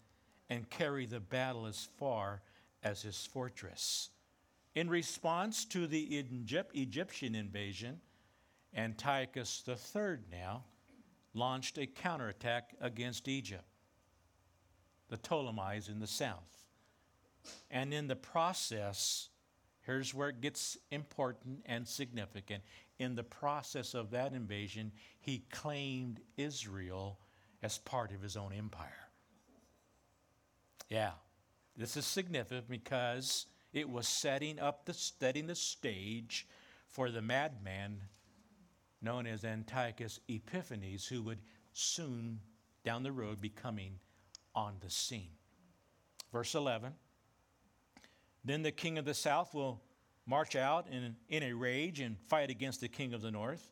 and 0.49 0.69
carry 0.69 1.05
the 1.05 1.19
battle 1.19 1.65
as 1.65 1.87
far 1.97 2.41
as 2.83 3.01
his 3.01 3.25
fortress. 3.25 4.09
In 4.75 4.89
response 4.89 5.65
to 5.65 5.87
the 5.87 6.25
Egyptian 6.73 7.35
invasion, 7.35 8.01
Antiochus 8.75 9.63
III 9.67 10.17
now 10.31 10.63
launched 11.33 11.77
a 11.77 11.85
counterattack 11.85 12.75
against 12.81 13.27
Egypt, 13.27 13.65
the 15.09 15.17
Ptolemies 15.17 15.89
in 15.89 15.99
the 15.99 16.07
south. 16.07 16.65
And 17.69 17.93
in 17.93 18.07
the 18.07 18.15
process, 18.15 19.29
here's 19.81 20.13
where 20.13 20.29
it 20.29 20.41
gets 20.41 20.77
important 20.91 21.61
and 21.65 21.87
significant. 21.87 22.63
In 22.99 23.15
the 23.15 23.23
process 23.23 23.93
of 23.93 24.11
that 24.11 24.33
invasion, 24.33 24.91
he 25.19 25.43
claimed 25.51 26.19
Israel 26.37 27.19
as 27.61 27.77
part 27.77 28.11
of 28.11 28.21
his 28.21 28.37
own 28.37 28.53
empire. 28.53 29.09
Yeah. 30.89 31.11
This 31.75 31.97
is 31.97 32.05
significant 32.05 32.69
because 32.69 33.47
it 33.71 33.89
was 33.89 34.07
setting 34.07 34.59
up 34.59 34.85
the 34.85 34.93
setting 34.93 35.47
the 35.47 35.55
stage 35.55 36.47
for 36.87 37.09
the 37.09 37.21
madman 37.21 38.01
known 39.01 39.25
as 39.25 39.43
Antiochus 39.43 40.19
Epiphanes, 40.27 41.07
who 41.07 41.23
would 41.23 41.39
soon 41.73 42.39
down 42.83 43.03
the 43.03 43.11
road 43.11 43.41
be 43.41 43.49
coming 43.49 43.99
on 44.55 44.75
the 44.79 44.89
scene. 44.89 45.31
Verse 46.31 46.55
11 46.55 46.93
Then 48.45 48.61
the 48.61 48.71
king 48.71 48.97
of 48.97 49.05
the 49.05 49.13
south 49.13 49.53
will 49.53 49.81
march 50.25 50.55
out 50.55 50.87
in, 50.89 51.15
in 51.27 51.43
a 51.43 51.53
rage 51.53 51.99
and 51.99 52.17
fight 52.27 52.49
against 52.49 52.81
the 52.81 52.87
king 52.87 53.13
of 53.13 53.21
the 53.21 53.31
north, 53.31 53.71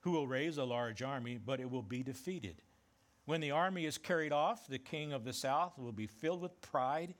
who 0.00 0.12
will 0.12 0.28
raise 0.28 0.58
a 0.58 0.64
large 0.64 1.02
army, 1.02 1.38
but 1.44 1.60
it 1.60 1.70
will 1.70 1.82
be 1.82 2.02
defeated. 2.02 2.62
When 3.24 3.40
the 3.40 3.50
army 3.50 3.84
is 3.84 3.98
carried 3.98 4.32
off, 4.32 4.68
the 4.68 4.78
king 4.78 5.12
of 5.12 5.24
the 5.24 5.32
south 5.32 5.78
will 5.78 5.92
be 5.92 6.06
filled 6.06 6.40
with 6.40 6.60
pride 6.60 7.14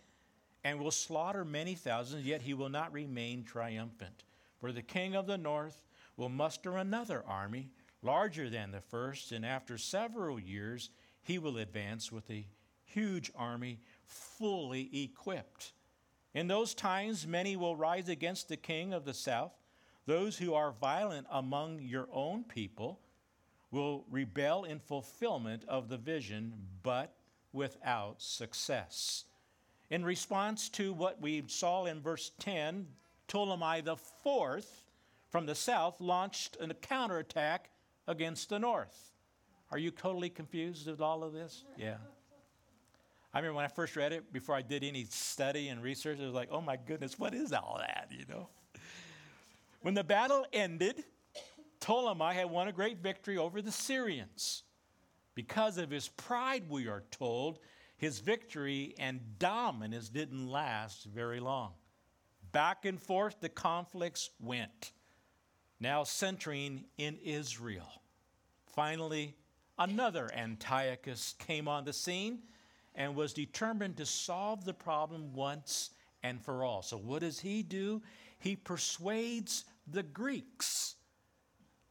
and 0.65 0.81
will 0.81 0.91
slaughter 0.91 1.45
many 1.45 1.75
thousands, 1.75 2.27
yet 2.27 2.43
he 2.43 2.55
will 2.55 2.69
not 2.69 2.93
remain 2.93 3.45
triumphant. 3.45 4.25
For 4.59 4.73
the 4.73 4.83
king 4.83 5.15
of 5.15 5.27
the 5.27 5.39
north 5.39 5.83
will 6.17 6.29
muster 6.29 6.77
another 6.77 7.25
army, 7.27 7.71
larger 8.03 8.51
than 8.51 8.73
the 8.73 8.81
first, 8.81 9.33
and 9.33 9.47
after 9.47 9.79
several 9.79 10.39
years 10.39 10.91
he 11.23 11.39
will 11.39 11.59
advance 11.59 12.11
with 12.11 12.29
a 12.31 12.47
huge 12.85 13.31
army, 13.37 13.81
fully 14.07 14.91
equipped. 15.05 15.73
In 16.35 16.49
those 16.49 16.75
times, 16.75 17.27
many 17.27 17.57
will 17.57 17.77
rise 17.77 18.09
against 18.09 18.49
the 18.49 18.57
king 18.57 18.93
of 18.93 19.05
the 19.05 19.15
south. 19.15 19.53
Those 20.07 20.39
who 20.39 20.55
are 20.55 20.73
violent 20.73 21.27
among 21.31 21.81
your 21.81 22.09
own 22.13 22.45
people 22.45 23.01
will 23.71 24.05
rebel 24.11 24.65
in 24.65 24.79
fulfillment 24.79 25.65
of 25.69 25.89
the 25.89 25.99
vision, 25.99 26.55
but 26.83 27.15
without 27.53 28.23
success. 28.23 29.25
In 29.91 30.05
response 30.05 30.69
to 30.71 30.93
what 30.93 31.21
we 31.21 31.45
saw 31.47 31.87
in 31.87 32.01
verse 32.01 32.33
10, 32.41 32.87
Ptolemy 33.27 33.81
the 33.81 33.97
fourth 33.97 34.85
from 35.31 35.47
the 35.47 35.55
south 35.55 36.01
launched 36.01 36.57
a 36.61 36.73
counterattack 36.75 37.71
against 38.07 38.49
the 38.49 38.59
north. 38.59 39.13
Are 39.71 39.79
you 39.79 39.91
totally 39.91 40.31
confused 40.31 40.87
with 40.87 41.01
all 41.01 41.23
of 41.23 41.33
this? 41.33 41.65
Yeah. 41.77 41.97
I 43.33 43.39
remember 43.39 43.57
when 43.57 43.65
I 43.67 43.69
first 43.69 43.97
read 43.97 44.13
it, 44.13 44.33
before 44.33 44.55
I 44.55 44.63
did 44.63 44.83
any 44.83 45.05
study 45.05 45.69
and 45.69 45.83
research, 45.83 46.19
it 46.19 46.25
was 46.25 46.35
like, 46.35 46.49
oh 46.51 46.63
my 46.63 46.77
goodness, 46.77 47.19
what 47.19 47.35
is 47.35 47.53
all 47.53 47.77
that, 47.79 48.09
you 48.11 48.25
know? 48.29 48.49
When 49.83 49.95
the 49.95 50.05
battle 50.05 50.47
ended, 50.53 51.05
Ptolemy 51.81 52.35
had 52.35 52.51
won 52.51 52.69
a 52.69 52.73
great 52.73 52.99
victory 52.99 53.37
over 53.37 53.61
the 53.61 53.71
Syrians. 53.71 54.63
Because 55.35 55.79
of 55.79 55.91
his 55.91 56.09
pride, 56.09 56.65
we 56.69 56.89
are 56.89 57.05
told, 57.11 57.59
his 57.99 58.21
victory 58.21 58.95
and 58.99 59.21
dominance 59.39 60.09
didn't 60.09 60.49
last 60.49 61.05
very 61.05 61.41
long. 61.41 61.73
Back 62.53 62.85
and 62.85 63.01
forth, 63.01 63.41
the 63.41 63.49
conflicts 63.49 64.31
went, 64.41 64.93
now 65.81 66.05
centering 66.05 66.85
in 66.97 67.19
Israel. 67.23 68.03
Finally, 68.73 69.35
another 69.79 70.31
Antiochus 70.33 71.35
came 71.41 71.67
on 71.67 71.85
the 71.85 71.93
scene 71.93 72.39
and 72.95 73.17
was 73.17 73.33
determined 73.33 73.97
to 73.97 74.07
solve 74.07 74.65
the 74.65 74.73
problem 74.73 75.35
once 75.35 75.91
and 76.23 76.41
for 76.41 76.65
all. 76.65 76.83
So, 76.83 76.97
what 76.97 77.21
does 77.21 77.41
he 77.41 77.65
do? 77.65 78.01
He 78.39 78.55
persuades 78.55 79.65
the 79.89 80.05
Greeks 80.05 80.95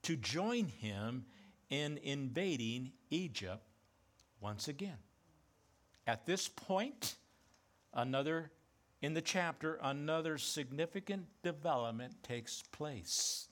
to 0.03 0.15
join 0.15 0.67
him 0.67 1.25
in 1.69 1.97
invading 1.97 2.93
Egypt 3.09 3.61
once 4.39 4.69
again. 4.69 4.97
At 6.07 6.25
this 6.25 6.47
point, 6.47 7.15
another 7.93 8.51
in 9.01 9.13
the 9.13 9.21
chapter, 9.21 9.77
another 9.83 10.37
significant 10.37 11.27
development 11.43 12.23
takes 12.23 12.63
place. 12.71 13.49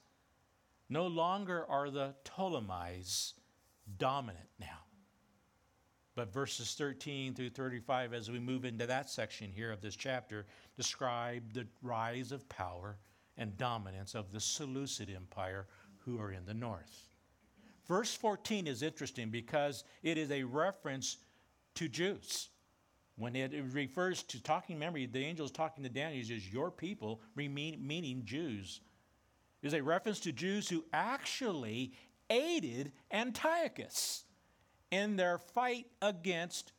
No 0.90 1.06
longer 1.06 1.66
are 1.70 1.92
the 1.92 2.16
Ptolemies 2.24 3.34
dominant 3.98 4.50
now. 4.60 4.80
But 6.16 6.34
verses 6.34 6.74
13 6.76 7.34
through 7.34 7.50
35, 7.50 8.14
as 8.14 8.32
we 8.32 8.40
move 8.40 8.64
into 8.64 8.88
that 8.88 9.10
section 9.10 9.52
here 9.52 9.72
of 9.72 9.82
this 9.82 9.96
chapter, 9.96 10.46
describe 10.78 11.54
the 11.54 11.68
rise 11.84 12.32
of 12.32 12.48
power 12.48 12.98
and 13.38 13.58
dominance 13.58 14.16
of 14.16 14.32
the 14.32 14.40
Seleucid 14.40 15.10
Empire 15.14 15.68
who 15.98 16.20
are 16.20 16.32
in 16.32 16.46
the 16.46 16.54
north. 16.54 17.10
Verse 17.86 18.16
14 18.16 18.66
is 18.66 18.82
interesting 18.82 19.30
because 19.30 19.84
it 20.02 20.18
is 20.18 20.32
a 20.32 20.44
reference 20.44 21.18
to 21.76 21.88
Jews. 21.88 22.50
When 23.18 23.36
it 23.36 23.54
refers 23.72 24.24
to 24.24 24.44
talking, 24.44 24.78
memory, 24.78 25.06
the 25.06 25.24
angel 25.24 25.46
is 25.46 25.52
talking 25.52 25.84
to 25.84 25.90
Daniel, 25.90 26.22
he 26.22 26.28
says, 26.28 26.52
Your 26.52 26.70
people, 26.70 27.22
meaning 27.36 28.22
Jews, 28.26 28.82
is 29.62 29.74
a 29.74 29.82
reference 29.82 30.20
to 30.22 30.34
Jews 30.34 30.68
who 30.68 30.84
actually 30.92 31.94
aided 32.30 32.92
Antiochus 33.12 34.26
in 34.92 35.16
their 35.16 35.38
fight 35.38 35.88
against 36.02 36.74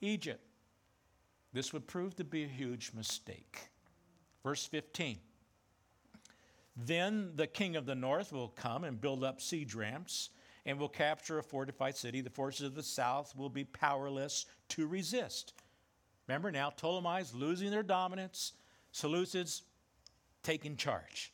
Egypt. 0.00 0.42
This 1.52 1.72
would 1.72 1.86
prove 1.86 2.16
to 2.16 2.24
be 2.24 2.44
a 2.44 2.48
huge 2.48 2.92
mistake. 2.94 3.68
Verse 4.42 4.66
15 4.66 5.18
Then 6.76 7.32
the 7.36 7.46
king 7.46 7.76
of 7.76 7.86
the 7.86 7.94
north 7.94 8.32
will 8.32 8.48
come 8.48 8.84
and 8.84 9.00
build 9.00 9.22
up 9.22 9.40
siege 9.40 9.74
ramps 9.74 10.30
and 10.66 10.78
will 10.78 10.88
capture 10.88 11.38
a 11.38 11.42
fortified 11.42 11.96
city. 11.96 12.20
The 12.20 12.30
forces 12.30 12.66
of 12.66 12.74
the 12.74 12.82
south 12.82 13.36
will 13.36 13.50
be 13.50 13.64
powerless 13.64 14.46
to 14.70 14.86
resist. 14.86 15.52
Remember 16.26 16.50
now, 16.50 16.70
Ptolemy's 16.70 17.34
losing 17.34 17.70
their 17.70 17.82
dominance, 17.82 18.52
Seleucids 18.92 19.62
taking 20.42 20.76
charge. 20.76 21.32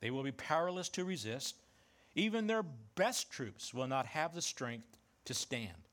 They 0.00 0.10
will 0.10 0.22
be 0.22 0.32
powerless 0.32 0.88
to 0.90 1.04
resist. 1.04 1.56
Even 2.14 2.46
their 2.46 2.62
best 2.94 3.30
troops 3.30 3.74
will 3.74 3.86
not 3.86 4.06
have 4.06 4.34
the 4.34 4.42
strength 4.42 4.96
to 5.24 5.34
stand. 5.34 5.88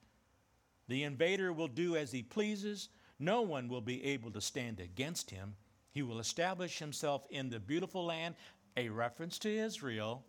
The 0.87 1.03
invader 1.03 1.53
will 1.53 1.67
do 1.67 1.95
as 1.95 2.11
he 2.11 2.21
pleases. 2.21 2.89
No 3.19 3.41
one 3.41 3.67
will 3.67 3.81
be 3.81 4.03
able 4.03 4.31
to 4.31 4.41
stand 4.41 4.79
against 4.79 5.31
him. 5.31 5.55
He 5.91 6.01
will 6.01 6.19
establish 6.19 6.79
himself 6.79 7.25
in 7.29 7.49
the 7.49 7.59
beautiful 7.59 8.05
land, 8.05 8.35
a 8.75 8.89
reference 8.89 9.37
to 9.39 9.49
Israel, 9.49 10.25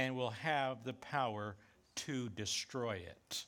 and 0.00 0.16
will 0.16 0.30
have 0.30 0.82
the 0.82 0.94
power 0.94 1.56
to 1.94 2.30
destroy 2.30 2.94
it. 2.94 3.44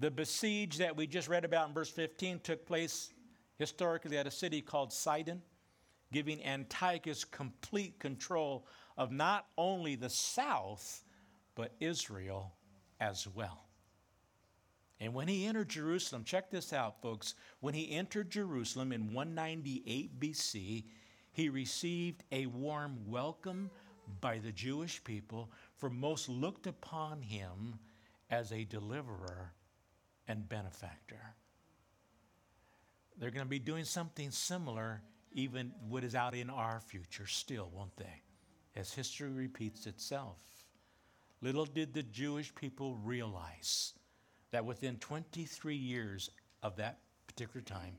The 0.00 0.10
besiege 0.10 0.78
that 0.78 0.96
we 0.96 1.06
just 1.06 1.28
read 1.28 1.44
about 1.44 1.68
in 1.68 1.74
verse 1.74 1.90
15 1.90 2.40
took 2.40 2.66
place 2.66 3.12
historically 3.56 4.18
at 4.18 4.26
a 4.26 4.32
city 4.32 4.60
called 4.60 4.92
Sidon, 4.92 5.42
giving 6.12 6.44
Antiochus 6.44 7.22
complete 7.22 8.00
control 8.00 8.66
of 8.96 9.12
not 9.12 9.46
only 9.56 9.94
the 9.94 10.10
south, 10.10 11.04
but 11.54 11.72
Israel 11.78 12.52
as 13.00 13.28
well. 13.28 13.66
And 14.98 15.14
when 15.14 15.28
he 15.28 15.46
entered 15.46 15.68
Jerusalem, 15.68 16.24
check 16.24 16.50
this 16.50 16.72
out, 16.72 17.00
folks. 17.00 17.36
When 17.60 17.74
he 17.74 17.92
entered 17.92 18.30
Jerusalem 18.30 18.92
in 18.92 19.12
198 19.12 20.18
BC, 20.18 20.84
he 21.32 21.48
received 21.48 22.24
a 22.32 22.46
warm 22.46 22.98
welcome 23.06 23.70
by 24.20 24.38
the 24.38 24.52
Jewish 24.52 25.02
people, 25.04 25.50
for 25.76 25.90
most 25.90 26.28
looked 26.28 26.66
upon 26.66 27.22
him 27.22 27.78
as 28.30 28.52
a 28.52 28.64
deliverer 28.64 29.52
and 30.28 30.48
benefactor. 30.48 31.34
They're 33.18 33.30
going 33.30 33.44
to 33.44 33.50
be 33.50 33.58
doing 33.58 33.84
something 33.84 34.30
similar, 34.30 35.02
even 35.32 35.72
what 35.88 36.04
is 36.04 36.14
out 36.14 36.34
in 36.34 36.48
our 36.48 36.80
future, 36.80 37.26
still, 37.26 37.70
won't 37.74 37.96
they? 37.96 38.22
As 38.76 38.92
history 38.92 39.30
repeats 39.30 39.86
itself. 39.86 40.38
Little 41.42 41.64
did 41.64 41.92
the 41.92 42.02
Jewish 42.02 42.54
people 42.54 42.96
realize 42.96 43.94
that 44.52 44.64
within 44.64 44.96
23 44.96 45.74
years 45.74 46.30
of 46.62 46.76
that 46.76 46.98
particular 47.26 47.62
time, 47.62 47.96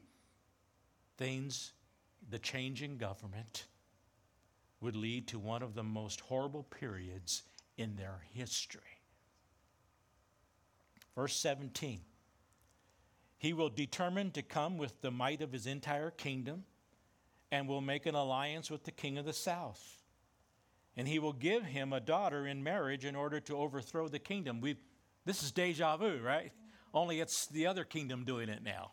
things, 1.17 1.74
the 2.30 2.39
change 2.39 2.82
in 2.82 2.97
government, 2.97 3.65
would 4.81 4.95
lead 4.95 5.27
to 5.27 5.39
one 5.39 5.61
of 5.61 5.75
the 5.75 5.83
most 5.83 6.19
horrible 6.21 6.63
periods 6.63 7.43
in 7.77 7.95
their 7.95 8.23
history. 8.33 8.81
Verse 11.15 11.35
17 11.35 12.01
He 13.37 13.53
will 13.53 13.69
determine 13.69 14.31
to 14.31 14.41
come 14.41 14.77
with 14.77 15.01
the 15.01 15.11
might 15.11 15.41
of 15.41 15.51
his 15.51 15.67
entire 15.67 16.11
kingdom 16.11 16.63
and 17.51 17.67
will 17.67 17.81
make 17.81 18.05
an 18.05 18.15
alliance 18.15 18.71
with 18.71 18.83
the 18.83 18.91
king 18.91 19.17
of 19.17 19.25
the 19.25 19.33
south. 19.33 19.97
And 20.97 21.07
he 21.07 21.19
will 21.19 21.33
give 21.33 21.63
him 21.63 21.93
a 21.93 21.99
daughter 21.99 22.45
in 22.47 22.63
marriage 22.63 23.05
in 23.05 23.15
order 23.15 23.39
to 23.41 23.57
overthrow 23.57 24.07
the 24.07 24.19
kingdom. 24.19 24.61
we 24.61 24.77
this 25.25 25.43
is 25.43 25.51
deja 25.51 25.97
vu, 25.97 26.19
right? 26.21 26.51
Only 26.93 27.19
it's 27.19 27.45
the 27.47 27.67
other 27.67 27.83
kingdom 27.83 28.25
doing 28.25 28.49
it 28.49 28.63
now. 28.63 28.91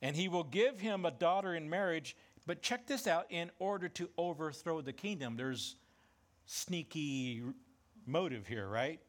And 0.00 0.16
he 0.16 0.28
will 0.28 0.44
give 0.44 0.80
him 0.80 1.04
a 1.04 1.10
daughter 1.10 1.54
in 1.54 1.68
marriage 1.68 2.16
but 2.48 2.62
check 2.62 2.86
this 2.86 3.06
out 3.06 3.26
in 3.28 3.50
order 3.58 3.90
to 3.90 4.08
overthrow 4.16 4.80
the 4.80 4.92
kingdom, 4.94 5.36
there's 5.36 5.76
sneaky 6.46 7.42
motive 8.06 8.46
here, 8.46 8.66
right? 8.66 9.00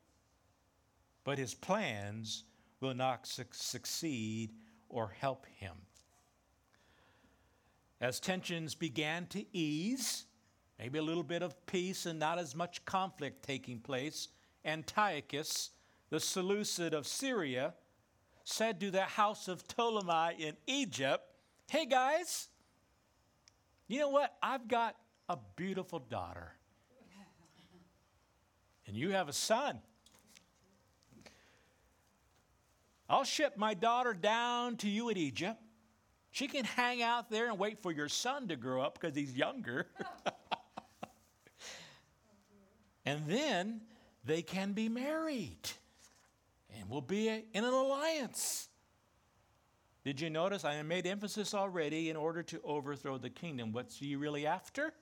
But 1.24 1.38
his 1.38 1.54
plans 1.54 2.44
will 2.82 2.94
not 2.94 3.26
su- 3.26 3.46
succeed 3.52 4.52
or 4.90 5.16
help 5.22 5.46
him. 5.46 5.72
As 8.02 8.20
tensions 8.20 8.76
began 8.76 9.26
to 9.28 9.46
ease, 9.56 10.26
maybe 10.78 11.00
a 11.00 11.04
little 11.04 11.24
bit 11.24 11.42
of 11.42 11.66
peace 11.66 12.06
and 12.06 12.20
not 12.20 12.40
as 12.40 12.54
much 12.54 12.84
conflict 12.84 13.42
taking 13.42 13.80
place, 13.80 14.28
Antiochus, 14.66 15.70
the 16.10 16.20
Seleucid 16.20 16.94
of 16.94 17.08
Syria, 17.08 17.74
said 18.44 18.82
to 18.82 18.92
the 18.92 19.04
house 19.04 19.48
of 19.48 19.66
Ptolemy 19.66 20.44
in 20.44 20.58
Egypt, 20.68 21.24
Hey 21.70 21.86
guys, 21.86 22.50
you 23.90 24.00
know 24.00 24.10
what? 24.10 24.34
I've 24.42 24.70
got 24.70 24.96
a 25.28 25.38
beautiful 25.58 26.00
daughter. 26.00 26.54
And 28.88 28.96
you 28.96 29.10
have 29.12 29.28
a 29.28 29.34
son. 29.34 29.80
I'll 33.10 33.26
ship 33.26 33.58
my 33.58 33.74
daughter 33.74 34.14
down 34.14 34.78
to 34.78 34.90
you 34.90 35.10
in 35.10 35.18
Egypt. 35.18 35.60
She 36.32 36.48
can 36.48 36.64
hang 36.64 37.02
out 37.02 37.30
there 37.30 37.50
and 37.50 37.60
wait 37.60 37.82
for 37.82 37.92
your 37.92 38.08
son 38.08 38.48
to 38.48 38.56
grow 38.56 38.82
up 38.82 38.98
because 39.00 39.16
he's 39.16 39.36
younger. 39.36 39.88
and 43.06 43.28
then 43.28 43.82
they 44.24 44.42
can 44.44 44.74
be 44.74 44.88
married 44.88 45.70
and 46.80 46.90
we'll 46.90 47.02
be 47.02 47.28
in 47.28 47.44
an 47.54 47.74
alliance. 47.74 48.69
Did 50.04 50.22
you 50.22 50.30
notice 50.30 50.64
I 50.64 50.82
made 50.82 51.06
emphasis 51.06 51.54
already 51.54 52.10
in 52.10 52.16
order 52.16 52.42
to 52.44 52.62
overthrow 52.64 53.18
the 53.18 53.30
kingdom? 53.30 53.74
What's 53.74 53.98
he 53.98 54.16
really 54.16 54.46
after? 54.46 54.94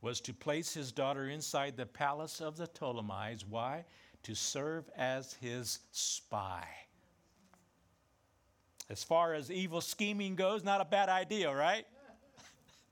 Was 0.00 0.20
to 0.22 0.34
place 0.34 0.74
his 0.74 0.90
daughter 0.90 1.28
inside 1.28 1.76
the 1.76 1.86
palace 1.86 2.40
of 2.40 2.56
the 2.56 2.66
Ptolemies. 2.66 3.44
Why? 3.48 3.84
To 4.24 4.34
serve 4.34 4.90
as 4.96 5.34
his 5.34 5.78
spy. 5.92 6.66
As 8.90 9.04
far 9.04 9.32
as 9.34 9.50
evil 9.50 9.80
scheming 9.80 10.34
goes, 10.34 10.64
not 10.64 10.80
a 10.80 10.84
bad 10.84 11.08
idea, 11.08 11.54
right? 11.54 11.86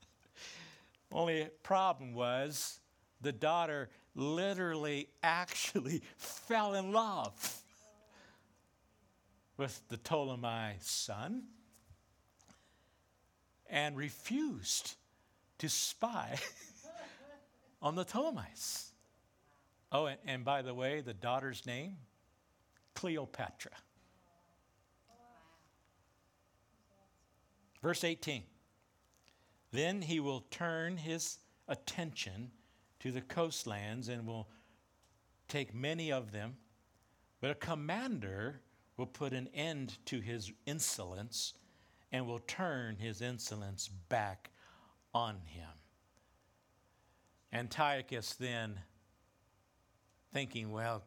Only 1.11 1.49
problem 1.63 2.13
was 2.13 2.79
the 3.19 3.33
daughter 3.33 3.89
literally 4.15 5.09
actually 5.23 6.01
fell 6.17 6.75
in 6.75 6.93
love 6.93 7.60
with 9.57 9.81
the 9.89 9.97
Ptolemy 9.97 10.75
son 10.79 11.43
and 13.69 13.95
refused 13.95 14.95
to 15.59 15.69
spy 15.69 16.37
on 17.81 17.95
the 17.95 18.03
Ptolemies. 18.03 18.91
Oh, 19.91 20.05
and, 20.05 20.17
and, 20.25 20.45
by 20.45 20.61
the 20.61 20.73
way, 20.73 21.01
the 21.01 21.13
daughter's 21.13 21.65
name? 21.65 21.97
Cleopatra. 22.93 23.71
Verse 27.81 28.03
18 28.03 28.43
Then 29.71 30.01
he 30.01 30.19
will 30.19 30.41
turn 30.51 30.97
his 30.97 31.39
attention 31.67 32.51
to 32.99 33.11
the 33.11 33.21
coastlands 33.21 34.07
and 34.07 34.27
will 34.27 34.47
take 35.47 35.73
many 35.73 36.11
of 36.11 36.31
them, 36.31 36.57
but 37.39 37.51
a 37.51 37.55
commander 37.55 38.61
will 39.01 39.07
put 39.07 39.33
an 39.33 39.49
end 39.55 39.97
to 40.05 40.19
his 40.19 40.51
insolence 40.67 41.55
and 42.11 42.27
will 42.27 42.37
turn 42.37 42.97
his 42.97 43.19
insolence 43.19 43.89
back 44.09 44.51
on 45.11 45.37
him. 45.43 45.69
Antiochus 47.51 48.35
then, 48.35 48.79
thinking, 50.31 50.71
well, 50.71 51.01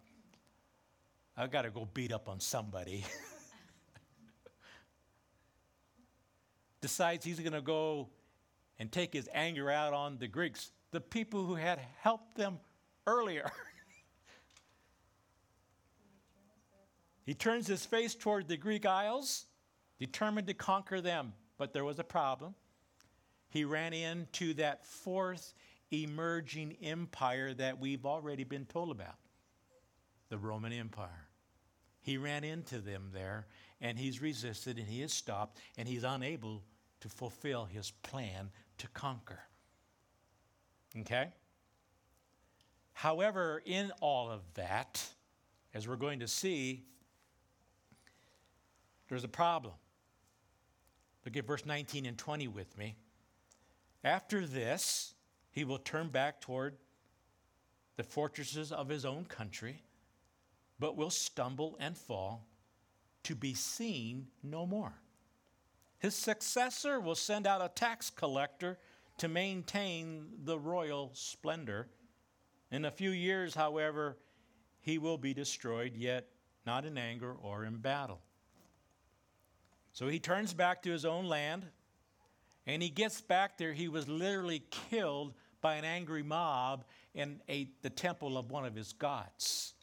I've 1.36 1.52
got 1.52 1.62
to 1.62 1.70
go 1.70 1.88
beat 1.94 2.10
up 2.10 2.28
on 2.28 2.40
somebody, 2.40 3.04
decides 6.80 7.24
he's 7.24 7.38
going 7.38 7.52
to 7.52 7.62
go 7.62 8.08
and 8.80 8.90
take 8.90 9.12
his 9.12 9.28
anger 9.32 9.70
out 9.70 9.92
on 9.92 10.18
the 10.18 10.26
Greeks, 10.26 10.72
the 10.90 11.00
people 11.00 11.44
who 11.44 11.54
had 11.54 11.78
helped 12.00 12.34
them 12.34 12.58
earlier. 13.06 13.48
he 17.24 17.34
turns 17.34 17.66
his 17.66 17.84
face 17.86 18.14
toward 18.14 18.48
the 18.48 18.56
Greek 18.56 18.86
Isles, 18.86 19.46
determined 19.98 20.46
to 20.48 20.54
conquer 20.54 21.00
them. 21.00 21.32
But 21.56 21.72
there 21.72 21.84
was 21.84 21.98
a 21.98 22.04
problem. 22.04 22.54
He 23.48 23.64
ran 23.64 23.92
into 23.92 24.54
that 24.54 24.84
fourth 24.84 25.54
emerging 25.90 26.76
empire 26.82 27.54
that 27.54 27.78
we've 27.78 28.04
already 28.04 28.44
been 28.44 28.66
told 28.66 28.90
about 28.90 29.16
the 30.28 30.38
Roman 30.38 30.72
Empire. 30.72 31.28
He 32.00 32.18
ran 32.18 32.44
into 32.44 32.80
them 32.80 33.10
there, 33.14 33.46
and 33.80 33.98
he's 33.98 34.20
resisted, 34.20 34.78
and 34.78 34.88
he 34.88 35.00
is 35.02 35.12
stopped, 35.12 35.58
and 35.78 35.88
he's 35.88 36.04
unable 36.04 36.62
to 37.00 37.08
fulfill 37.08 37.64
his 37.64 37.92
plan 38.02 38.50
to 38.78 38.88
conquer. 38.88 39.40
Okay? 40.98 41.28
However, 42.92 43.62
in 43.64 43.90
all 44.00 44.30
of 44.30 44.42
that, 44.54 45.02
as 45.72 45.88
we're 45.88 45.96
going 45.96 46.20
to 46.20 46.28
see, 46.28 46.84
there's 49.08 49.24
a 49.24 49.28
problem. 49.28 49.74
Look 51.24 51.36
at 51.36 51.46
verse 51.46 51.64
19 51.64 52.06
and 52.06 52.18
20 52.18 52.48
with 52.48 52.76
me. 52.76 52.96
After 54.02 54.46
this, 54.46 55.14
he 55.50 55.64
will 55.64 55.78
turn 55.78 56.08
back 56.08 56.40
toward 56.40 56.76
the 57.96 58.02
fortresses 58.02 58.72
of 58.72 58.88
his 58.88 59.04
own 59.04 59.24
country, 59.24 59.82
but 60.78 60.96
will 60.96 61.10
stumble 61.10 61.76
and 61.80 61.96
fall 61.96 62.46
to 63.22 63.34
be 63.34 63.54
seen 63.54 64.26
no 64.42 64.66
more. 64.66 64.92
His 65.98 66.14
successor 66.14 67.00
will 67.00 67.14
send 67.14 67.46
out 67.46 67.64
a 67.64 67.68
tax 67.68 68.10
collector 68.10 68.78
to 69.18 69.28
maintain 69.28 70.26
the 70.42 70.58
royal 70.58 71.10
splendor. 71.14 71.88
In 72.70 72.84
a 72.84 72.90
few 72.90 73.10
years, 73.10 73.54
however, 73.54 74.18
he 74.80 74.98
will 74.98 75.16
be 75.16 75.32
destroyed, 75.32 75.96
yet 75.96 76.28
not 76.66 76.84
in 76.84 76.98
anger 76.98 77.32
or 77.32 77.64
in 77.64 77.76
battle. 77.76 78.20
So 79.94 80.08
he 80.08 80.18
turns 80.18 80.52
back 80.52 80.82
to 80.82 80.90
his 80.90 81.04
own 81.04 81.26
land, 81.26 81.64
and 82.66 82.82
he 82.82 82.88
gets 82.88 83.20
back 83.20 83.56
there. 83.56 83.72
He 83.72 83.86
was 83.86 84.08
literally 84.08 84.64
killed 84.90 85.34
by 85.60 85.76
an 85.76 85.84
angry 85.84 86.24
mob 86.24 86.84
in 87.14 87.40
a, 87.48 87.70
the 87.82 87.90
temple 87.90 88.36
of 88.36 88.50
one 88.50 88.66
of 88.66 88.74
his 88.74 88.92
gods. 88.92 89.74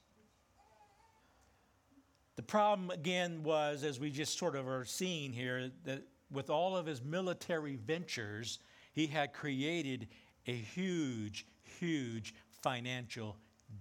The 2.36 2.44
problem 2.44 2.90
again 2.90 3.42
was, 3.42 3.86
as 3.86 4.02
we 4.02 4.12
just 4.12 4.38
sort 4.38 4.58
of 4.58 4.68
are 4.68 4.84
seeing 4.84 5.32
here, 5.32 5.72
that 5.86 6.04
with 6.30 6.50
all 6.50 6.76
of 6.76 6.86
his 6.86 7.02
military 7.02 7.78
ventures, 7.78 8.60
he 8.92 9.08
had 9.08 9.32
created 9.32 10.10
a 10.46 10.54
huge, 10.54 11.46
huge 11.80 12.36
financial 12.62 13.38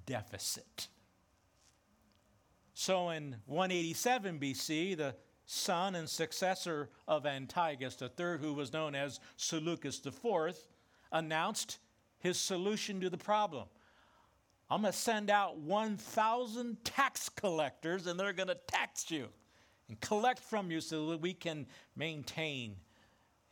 deficit. 0.07 0.87
So 2.75 3.11
in 3.11 3.35
187 3.47 4.39
BC, 4.39 4.97
the 4.97 5.17
son 5.51 5.97
and 5.97 6.09
successor 6.09 6.89
of 7.09 7.27
Antiochus 7.27 8.01
III, 8.01 8.39
who 8.39 8.53
was 8.53 8.73
known 8.73 8.95
as 8.95 9.19
Seleucus 9.37 10.01
IV, 10.07 10.57
announced 11.11 11.79
his 12.21 12.39
solution 12.39 13.01
to 13.01 13.11
the 13.11 13.19
problem. 13.19 13.67
I'm 14.71 14.83
going 14.83 14.93
to 14.93 14.99
send 14.99 15.29
out 15.29 15.59
1,000 15.59 16.85
tax 16.85 17.29
collectors, 17.29 18.07
and 18.07 18.19
they're 18.19 18.33
going 18.33 18.49
to 18.49 18.59
tax 18.69 19.11
you 19.11 19.29
and 19.89 20.01
collect 20.01 20.39
from 20.39 20.71
you 20.71 20.81
so 20.81 21.11
that 21.11 21.21
we 21.21 21.35
can 21.35 21.67
maintain 21.97 22.77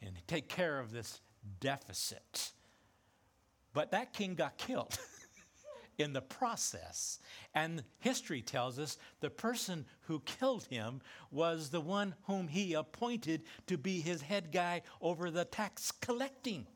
and 0.01 0.13
take 0.29 0.49
care 0.49 0.79
of 0.79 0.93
this 0.93 1.21
deficit. 1.59 2.53
But 3.75 3.91
that 3.91 4.13
king 4.13 4.37
got 4.37 4.57
killed 4.57 4.97
in 5.99 6.13
the 6.13 6.23
process. 6.23 7.19
And 7.55 7.83
history 7.99 8.41
tells 8.41 8.79
us 8.79 8.97
the 9.21 9.31
person 9.31 9.85
who 10.03 10.21
killed 10.21 10.65
him 10.71 11.01
was 11.31 11.71
the 11.71 11.81
one 11.81 12.15
whom 12.23 12.49
he 12.49 12.75
appointed 12.75 13.43
to 13.67 13.77
be 13.77 14.01
his 14.01 14.23
head 14.23 14.53
guy 14.53 14.83
over 15.03 15.31
the 15.31 15.45
tax 15.45 15.91
collecting. 15.91 16.67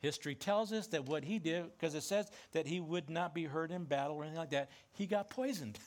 History 0.00 0.34
tells 0.34 0.72
us 0.72 0.86
that 0.88 1.06
what 1.06 1.24
he 1.24 1.38
did, 1.38 1.70
because 1.72 1.94
it 1.94 2.04
says 2.04 2.30
that 2.52 2.66
he 2.66 2.80
would 2.80 3.10
not 3.10 3.34
be 3.34 3.44
hurt 3.44 3.70
in 3.70 3.84
battle 3.84 4.16
or 4.16 4.22
anything 4.22 4.38
like 4.38 4.50
that, 4.50 4.70
he 4.92 5.06
got 5.06 5.28
poisoned. 5.28 5.78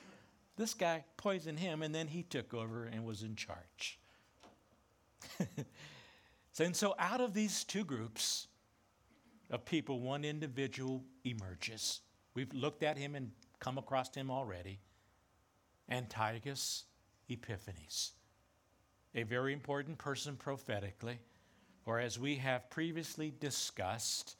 this 0.56 0.74
guy 0.74 1.04
poisoned 1.16 1.60
him, 1.60 1.82
and 1.82 1.94
then 1.94 2.08
he 2.08 2.24
took 2.24 2.52
over 2.52 2.84
and 2.84 3.04
was 3.04 3.22
in 3.22 3.36
charge. 3.36 4.00
and 6.58 6.74
so, 6.74 6.96
out 6.98 7.20
of 7.20 7.34
these 7.34 7.62
two 7.62 7.84
groups 7.84 8.48
of 9.48 9.64
people, 9.64 10.00
one 10.00 10.24
individual 10.24 11.04
emerges. 11.24 12.00
We've 12.34 12.52
looked 12.52 12.82
at 12.82 12.96
him 12.96 13.14
and 13.14 13.30
come 13.60 13.78
across 13.78 14.14
him 14.14 14.30
already 14.30 14.78
Antiochus 15.88 16.84
Epiphanes, 17.28 18.12
a 19.14 19.22
very 19.24 19.52
important 19.52 19.98
person 19.98 20.36
prophetically. 20.36 21.18
For 21.84 21.98
as 21.98 22.18
we 22.18 22.36
have 22.36 22.70
previously 22.70 23.32
discussed, 23.40 24.36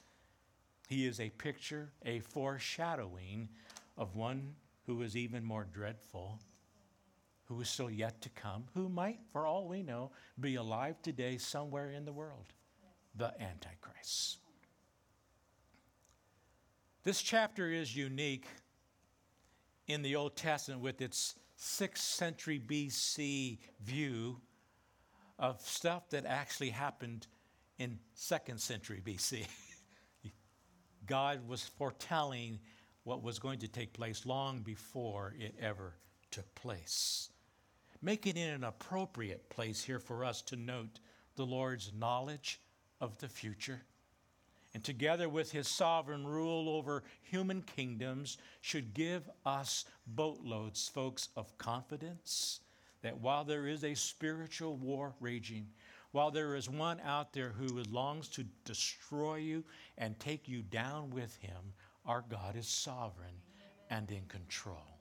he 0.87 1.05
is 1.05 1.19
a 1.19 1.29
picture, 1.29 1.91
a 2.05 2.19
foreshadowing 2.19 3.49
of 3.97 4.15
one 4.15 4.55
who 4.85 5.01
is 5.01 5.15
even 5.15 5.43
more 5.43 5.67
dreadful, 5.71 6.39
who 7.45 7.59
is 7.61 7.69
still 7.69 7.89
yet 7.91 8.21
to 8.21 8.29
come, 8.29 8.63
who 8.73 8.89
might, 8.89 9.19
for 9.31 9.45
all 9.45 9.67
we 9.67 9.83
know, 9.83 10.11
be 10.39 10.55
alive 10.55 11.01
today 11.01 11.37
somewhere 11.37 11.91
in 11.91 12.05
the 12.05 12.13
world 12.13 12.53
the 13.15 13.31
Antichrist. 13.41 14.39
This 17.03 17.21
chapter 17.21 17.69
is 17.69 17.93
unique 17.93 18.45
in 19.87 20.03
the 20.03 20.15
Old 20.15 20.37
Testament 20.37 20.79
with 20.79 21.01
its 21.01 21.35
6th 21.59 21.97
century 21.97 22.61
BC 22.65 23.57
view 23.81 24.39
of 25.37 25.59
stuff 25.59 26.09
that 26.11 26.25
actually 26.25 26.69
happened 26.69 27.27
in 27.77 27.99
2nd 28.17 28.57
century 28.57 29.01
BC. 29.05 29.45
God 31.05 31.45
was 31.45 31.63
foretelling 31.77 32.61
what 33.03 33.21
was 33.21 33.37
going 33.37 33.59
to 33.59 33.67
take 33.67 33.91
place 33.91 34.25
long 34.25 34.61
before 34.61 35.35
it 35.37 35.55
ever 35.59 35.95
took 36.31 36.55
place. 36.55 37.31
Making 38.01 38.37
it 38.37 38.55
an 38.55 38.63
appropriate 38.63 39.49
place 39.49 39.83
here 39.83 39.99
for 39.99 40.23
us 40.23 40.41
to 40.43 40.55
note 40.55 41.01
the 41.35 41.45
Lord's 41.45 41.91
knowledge 41.93 42.61
of 43.01 43.17
the 43.17 43.27
future. 43.27 43.81
And 44.73 44.83
together 44.83 45.29
with 45.29 45.51
his 45.51 45.67
sovereign 45.67 46.25
rule 46.25 46.67
over 46.67 47.03
human 47.21 47.61
kingdoms, 47.61 48.37
should 48.61 48.93
give 48.93 49.29
us 49.45 49.85
boatloads, 50.07 50.87
folks, 50.87 51.29
of 51.35 51.55
confidence 51.57 52.61
that 53.03 53.19
while 53.19 53.43
there 53.43 53.67
is 53.67 53.83
a 53.83 53.93
spiritual 53.93 54.77
war 54.77 55.13
raging, 55.19 55.67
while 56.11 56.31
there 56.31 56.55
is 56.55 56.69
one 56.69 56.99
out 57.01 57.33
there 57.33 57.49
who 57.49 57.83
longs 57.91 58.27
to 58.29 58.45
destroy 58.65 59.35
you 59.35 59.63
and 59.97 60.19
take 60.19 60.47
you 60.47 60.63
down 60.63 61.09
with 61.11 61.35
him, 61.37 61.73
our 62.05 62.23
God 62.29 62.55
is 62.55 62.67
sovereign 62.67 63.35
and 63.89 64.09
in 64.09 64.25
control. 64.27 64.99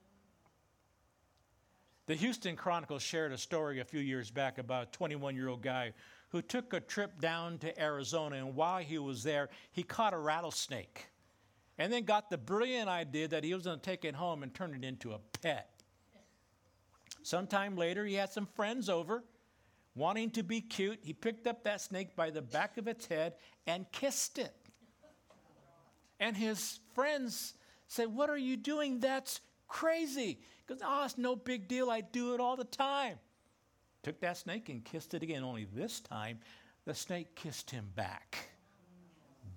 The 2.06 2.14
Houston 2.16 2.56
Chronicle 2.56 2.98
shared 2.98 3.32
a 3.32 3.38
story 3.38 3.80
a 3.80 3.84
few 3.84 4.00
years 4.00 4.30
back 4.30 4.58
about 4.58 4.88
a 4.88 4.90
21 4.90 5.36
year 5.36 5.48
old 5.48 5.62
guy 5.62 5.92
who 6.32 6.40
took 6.40 6.72
a 6.72 6.80
trip 6.80 7.20
down 7.20 7.58
to 7.58 7.80
Arizona, 7.80 8.36
and 8.36 8.56
while 8.56 8.78
he 8.78 8.98
was 8.98 9.22
there, 9.22 9.50
he 9.70 9.82
caught 9.82 10.14
a 10.14 10.18
rattlesnake. 10.18 11.08
And 11.78 11.92
then 11.92 12.04
got 12.04 12.30
the 12.30 12.38
brilliant 12.38 12.88
idea 12.88 13.28
that 13.28 13.44
he 13.44 13.54
was 13.54 13.64
going 13.64 13.78
to 13.78 13.82
take 13.82 14.04
it 14.04 14.14
home 14.14 14.42
and 14.42 14.52
turn 14.52 14.74
it 14.74 14.84
into 14.84 15.12
a 15.12 15.18
pet. 15.42 15.68
Sometime 17.22 17.76
later, 17.76 18.04
he 18.04 18.14
had 18.14 18.32
some 18.32 18.46
friends 18.46 18.88
over. 18.88 19.22
Wanting 19.94 20.30
to 20.30 20.42
be 20.42 20.62
cute, 20.62 21.00
he 21.02 21.12
picked 21.12 21.46
up 21.46 21.64
that 21.64 21.82
snake 21.82 22.16
by 22.16 22.30
the 22.30 22.40
back 22.40 22.78
of 22.78 22.88
its 22.88 23.06
head 23.06 23.34
and 23.66 23.84
kissed 23.92 24.38
it. 24.38 24.54
And 26.18 26.34
his 26.34 26.80
friends 26.94 27.54
said, 27.88 28.08
What 28.08 28.30
are 28.30 28.38
you 28.38 28.56
doing? 28.56 29.00
That's 29.00 29.40
crazy. 29.68 30.40
Because, 30.66 30.82
oh, 30.82 30.88
ah, 30.88 31.04
it's 31.04 31.18
no 31.18 31.36
big 31.36 31.68
deal. 31.68 31.90
I 31.90 32.00
do 32.00 32.32
it 32.32 32.40
all 32.40 32.56
the 32.56 32.64
time. 32.64 33.18
Took 34.02 34.20
that 34.20 34.36
snake 34.36 34.68
and 34.68 34.84
kissed 34.84 35.14
it 35.14 35.22
again, 35.22 35.44
only 35.44 35.64
this 35.64 36.00
time 36.00 36.40
the 36.84 36.94
snake 36.94 37.36
kissed 37.36 37.70
him 37.70 37.90
back, 37.94 38.50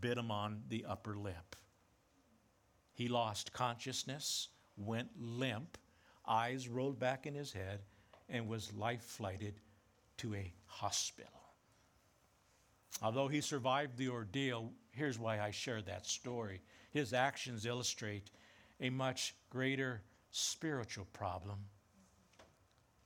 bit 0.01 0.17
him 0.17 0.29
on 0.29 0.61
the 0.69 0.85
upper 0.85 1.15
lip. 1.15 1.55
He 2.93 3.07
lost 3.07 3.51
consciousness, 3.51 4.49
went 4.77 5.09
limp, 5.19 5.77
eyes 6.27 6.67
rolled 6.67 6.99
back 6.99 7.25
in 7.25 7.33
his 7.33 7.51
head, 7.51 7.81
and 8.29 8.47
was 8.47 8.73
life 8.73 9.03
flighted 9.03 9.59
to 10.17 10.35
a 10.35 10.53
hospital. 10.67 11.31
Although 13.01 13.27
he 13.27 13.41
survived 13.41 13.97
the 13.97 14.09
ordeal, 14.09 14.71
here's 14.91 15.19
why 15.19 15.39
I 15.39 15.51
share 15.51 15.81
that 15.81 16.05
story. 16.05 16.61
His 16.91 17.13
actions 17.13 17.65
illustrate 17.65 18.29
a 18.79 18.89
much 18.89 19.35
greater 19.49 20.01
spiritual 20.31 21.05
problem. 21.11 21.59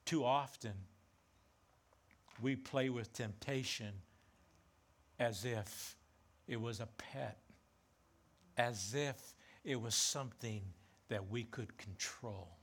Too 0.05 0.23
often, 0.23 0.73
we 2.41 2.55
play 2.55 2.89
with 2.89 3.13
temptation 3.13 3.93
as 5.19 5.45
if 5.45 5.95
it 6.47 6.59
was 6.59 6.79
a 6.79 6.87
pet, 6.97 7.39
as 8.57 8.93
if 8.95 9.33
it 9.63 9.79
was 9.79 9.95
something 9.95 10.61
that 11.09 11.29
we 11.29 11.43
could 11.43 11.77
control. 11.77 12.57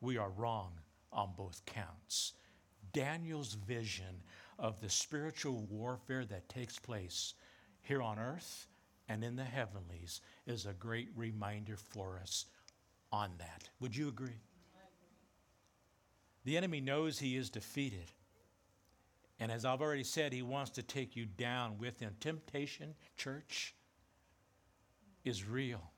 We 0.00 0.16
are 0.16 0.30
wrong 0.30 0.72
on 1.12 1.30
both 1.36 1.64
counts. 1.66 2.34
Daniel's 2.92 3.54
vision 3.54 4.22
of 4.58 4.80
the 4.80 4.90
spiritual 4.90 5.66
warfare 5.70 6.24
that 6.26 6.48
takes 6.48 6.78
place 6.78 7.34
here 7.82 8.02
on 8.02 8.18
earth 8.18 8.66
and 9.08 9.24
in 9.24 9.36
the 9.36 9.44
heavenlies 9.44 10.20
is 10.46 10.66
a 10.66 10.72
great 10.72 11.08
reminder 11.16 11.76
for 11.76 12.18
us 12.22 12.46
on 13.10 13.30
that. 13.38 13.68
Would 13.80 13.96
you 13.96 14.08
agree? 14.08 14.40
The 16.44 16.56
enemy 16.56 16.80
knows 16.80 17.18
he 17.18 17.36
is 17.36 17.50
defeated. 17.50 18.12
And 19.40 19.52
as 19.52 19.64
I've 19.64 19.80
already 19.80 20.04
said, 20.04 20.32
he 20.32 20.42
wants 20.42 20.70
to 20.72 20.82
take 20.82 21.14
you 21.14 21.24
down 21.24 21.78
with 21.78 22.00
him. 22.00 22.14
Temptation, 22.20 22.94
church, 23.16 23.74
is 25.24 25.46
real. 25.46 25.92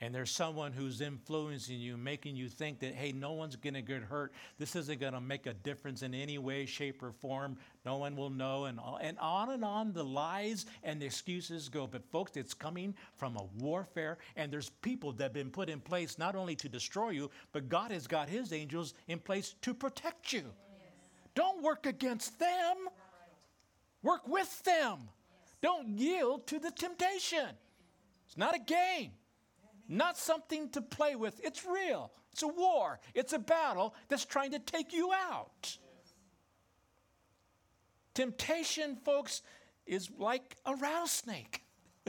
And 0.00 0.14
there's 0.14 0.30
someone 0.30 0.70
who's 0.70 1.00
influencing 1.00 1.80
you, 1.80 1.96
making 1.96 2.36
you 2.36 2.48
think 2.48 2.78
that, 2.80 2.94
hey, 2.94 3.10
no 3.10 3.32
one's 3.32 3.56
going 3.56 3.74
to 3.74 3.82
get 3.82 4.02
hurt. 4.02 4.32
This 4.56 4.76
isn't 4.76 5.00
going 5.00 5.12
to 5.12 5.20
make 5.20 5.46
a 5.46 5.54
difference 5.54 6.02
in 6.02 6.14
any 6.14 6.38
way, 6.38 6.66
shape, 6.66 7.02
or 7.02 7.10
form. 7.10 7.56
No 7.84 7.96
one 7.96 8.14
will 8.14 8.30
know. 8.30 8.66
And, 8.66 8.78
and 9.00 9.18
on 9.18 9.50
and 9.50 9.64
on 9.64 9.92
the 9.92 10.04
lies 10.04 10.66
and 10.84 11.02
the 11.02 11.06
excuses 11.06 11.68
go. 11.68 11.88
But, 11.88 12.04
folks, 12.12 12.36
it's 12.36 12.54
coming 12.54 12.94
from 13.16 13.36
a 13.36 13.44
warfare, 13.58 14.18
and 14.36 14.52
there's 14.52 14.70
people 14.70 15.10
that 15.14 15.24
have 15.24 15.32
been 15.32 15.50
put 15.50 15.68
in 15.68 15.80
place 15.80 16.16
not 16.16 16.36
only 16.36 16.54
to 16.56 16.68
destroy 16.68 17.10
you, 17.10 17.28
but 17.50 17.68
God 17.68 17.90
has 17.90 18.06
got 18.06 18.28
his 18.28 18.52
angels 18.52 18.94
in 19.08 19.18
place 19.18 19.56
to 19.62 19.74
protect 19.74 20.32
you. 20.32 20.44
Don't 21.38 21.62
work 21.62 21.86
against 21.86 22.40
them, 22.40 22.76
work 24.02 24.26
with 24.26 24.60
them. 24.64 24.98
Don't 25.62 25.96
yield 25.96 26.48
to 26.48 26.58
the 26.58 26.72
temptation. 26.72 27.46
It's 28.26 28.36
not 28.36 28.56
a 28.56 28.58
game, 28.58 29.12
not 29.88 30.18
something 30.18 30.68
to 30.70 30.82
play 30.82 31.14
with. 31.14 31.40
It's 31.44 31.64
real. 31.64 32.10
It's 32.32 32.42
a 32.42 32.48
war, 32.48 32.98
it's 33.14 33.34
a 33.34 33.38
battle 33.38 33.94
that's 34.08 34.24
trying 34.24 34.50
to 34.50 34.58
take 34.58 34.92
you 34.92 35.12
out. 35.12 35.78
Temptation, 38.14 38.96
folks, 38.96 39.42
is 39.86 40.10
like 40.18 40.56
a 40.66 40.74
rattlesnake. 40.74 41.62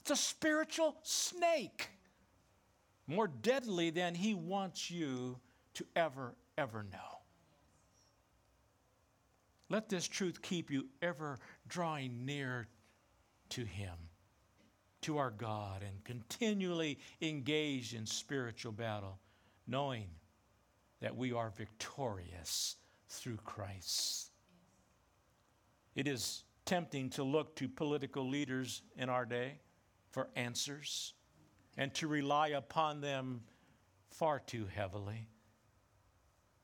it's 0.00 0.10
a 0.10 0.16
spiritual 0.16 0.96
snake, 1.04 1.90
more 3.06 3.28
deadly 3.28 3.90
than 3.90 4.16
he 4.16 4.34
wants 4.34 4.90
you 4.90 5.38
to 5.74 5.86
ever, 5.94 6.34
ever 6.56 6.82
know. 6.82 7.17
Let 9.70 9.88
this 9.88 10.08
truth 10.08 10.40
keep 10.40 10.70
you 10.70 10.86
ever 11.02 11.38
drawing 11.66 12.24
near 12.24 12.68
to 13.50 13.64
Him, 13.64 13.94
to 15.02 15.18
our 15.18 15.30
God, 15.30 15.82
and 15.82 16.02
continually 16.04 16.98
engaged 17.20 17.94
in 17.94 18.06
spiritual 18.06 18.72
battle, 18.72 19.18
knowing 19.66 20.06
that 21.00 21.16
we 21.16 21.32
are 21.32 21.50
victorious 21.50 22.76
through 23.08 23.38
Christ. 23.44 24.30
It 25.94 26.08
is 26.08 26.44
tempting 26.64 27.10
to 27.10 27.22
look 27.22 27.56
to 27.56 27.68
political 27.68 28.28
leaders 28.28 28.82
in 28.96 29.08
our 29.08 29.24
day 29.24 29.58
for 30.10 30.28
answers 30.36 31.14
and 31.76 31.92
to 31.94 32.08
rely 32.08 32.48
upon 32.48 33.00
them 33.00 33.40
far 34.10 34.40
too 34.40 34.66
heavily. 34.74 35.28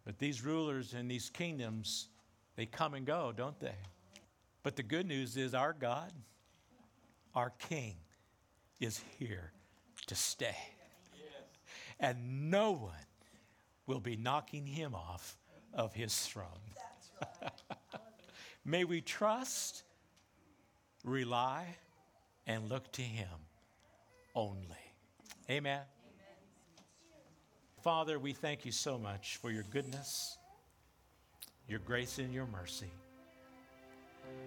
But 0.04 0.18
these 0.18 0.44
rulers 0.44 0.92
in 0.94 1.08
these 1.08 1.30
kingdoms, 1.30 2.08
they 2.56 2.66
come 2.66 2.94
and 2.94 3.04
go, 3.04 3.32
don't 3.36 3.58
they? 3.58 3.74
But 4.62 4.76
the 4.76 4.82
good 4.82 5.06
news 5.06 5.36
is 5.36 5.54
our 5.54 5.72
God, 5.72 6.12
our 7.34 7.50
King, 7.68 7.96
is 8.80 9.00
here 9.18 9.52
to 10.06 10.14
stay. 10.14 10.56
And 12.00 12.50
no 12.50 12.72
one 12.72 12.92
will 13.86 14.00
be 14.00 14.16
knocking 14.16 14.66
him 14.66 14.94
off 14.94 15.36
of 15.72 15.92
his 15.92 16.18
throne. 16.26 16.46
May 18.64 18.84
we 18.84 19.00
trust, 19.00 19.82
rely, 21.04 21.66
and 22.46 22.68
look 22.68 22.90
to 22.92 23.02
him 23.02 23.28
only. 24.34 24.56
Amen. 25.50 25.80
Amen. 25.80 25.82
Father, 27.82 28.18
we 28.18 28.32
thank 28.32 28.64
you 28.64 28.72
so 28.72 28.98
much 28.98 29.36
for 29.36 29.50
your 29.50 29.64
goodness 29.64 30.38
your 31.68 31.80
grace 31.80 32.18
and 32.18 32.32
your 32.32 32.46
mercy. 32.46 32.92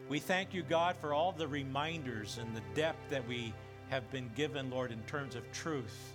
We 0.09 0.19
thank 0.19 0.53
you, 0.53 0.63
God, 0.63 0.95
for 0.97 1.13
all 1.13 1.31
the 1.31 1.47
reminders 1.47 2.37
and 2.37 2.55
the 2.55 2.61
depth 2.73 3.09
that 3.09 3.27
we 3.27 3.53
have 3.89 4.09
been 4.11 4.29
given, 4.35 4.69
Lord, 4.69 4.91
in 4.91 5.01
terms 5.03 5.35
of 5.35 5.49
truth 5.51 6.13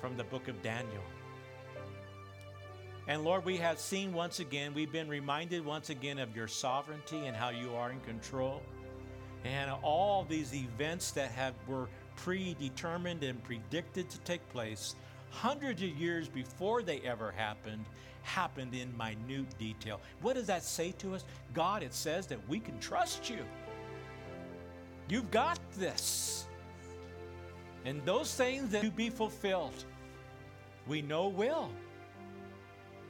from 0.00 0.16
the 0.16 0.24
book 0.24 0.48
of 0.48 0.60
Daniel. 0.62 1.02
And 3.08 3.24
Lord, 3.24 3.44
we 3.44 3.56
have 3.56 3.78
seen 3.78 4.12
once 4.12 4.40
again, 4.40 4.74
we've 4.74 4.92
been 4.92 5.08
reminded 5.08 5.64
once 5.64 5.90
again 5.90 6.18
of 6.18 6.36
your 6.36 6.46
sovereignty 6.46 7.26
and 7.26 7.36
how 7.36 7.50
you 7.50 7.74
are 7.74 7.90
in 7.90 8.00
control. 8.00 8.62
And 9.44 9.70
all 9.82 10.24
these 10.24 10.54
events 10.54 11.10
that 11.12 11.32
have 11.32 11.54
were 11.66 11.88
predetermined 12.16 13.24
and 13.24 13.42
predicted 13.42 14.08
to 14.10 14.18
take 14.20 14.46
place 14.50 14.94
hundreds 15.32 15.82
of 15.82 15.88
years 15.88 16.28
before 16.28 16.82
they 16.82 17.00
ever 17.00 17.32
happened 17.32 17.84
happened 18.22 18.74
in 18.74 18.96
minute 18.96 19.46
detail. 19.58 20.00
What 20.20 20.34
does 20.34 20.46
that 20.46 20.62
say 20.62 20.92
to 20.98 21.14
us? 21.14 21.24
God, 21.54 21.82
it 21.82 21.92
says 21.92 22.26
that 22.28 22.38
we 22.48 22.60
can 22.60 22.78
trust 22.78 23.28
you. 23.28 23.44
You've 25.08 25.30
got 25.30 25.58
this. 25.76 26.46
And 27.84 28.04
those 28.04 28.32
things 28.34 28.70
that 28.70 28.82
to 28.82 28.90
be 28.90 29.10
fulfilled, 29.10 29.84
we 30.86 31.02
know 31.02 31.28
will. 31.28 31.68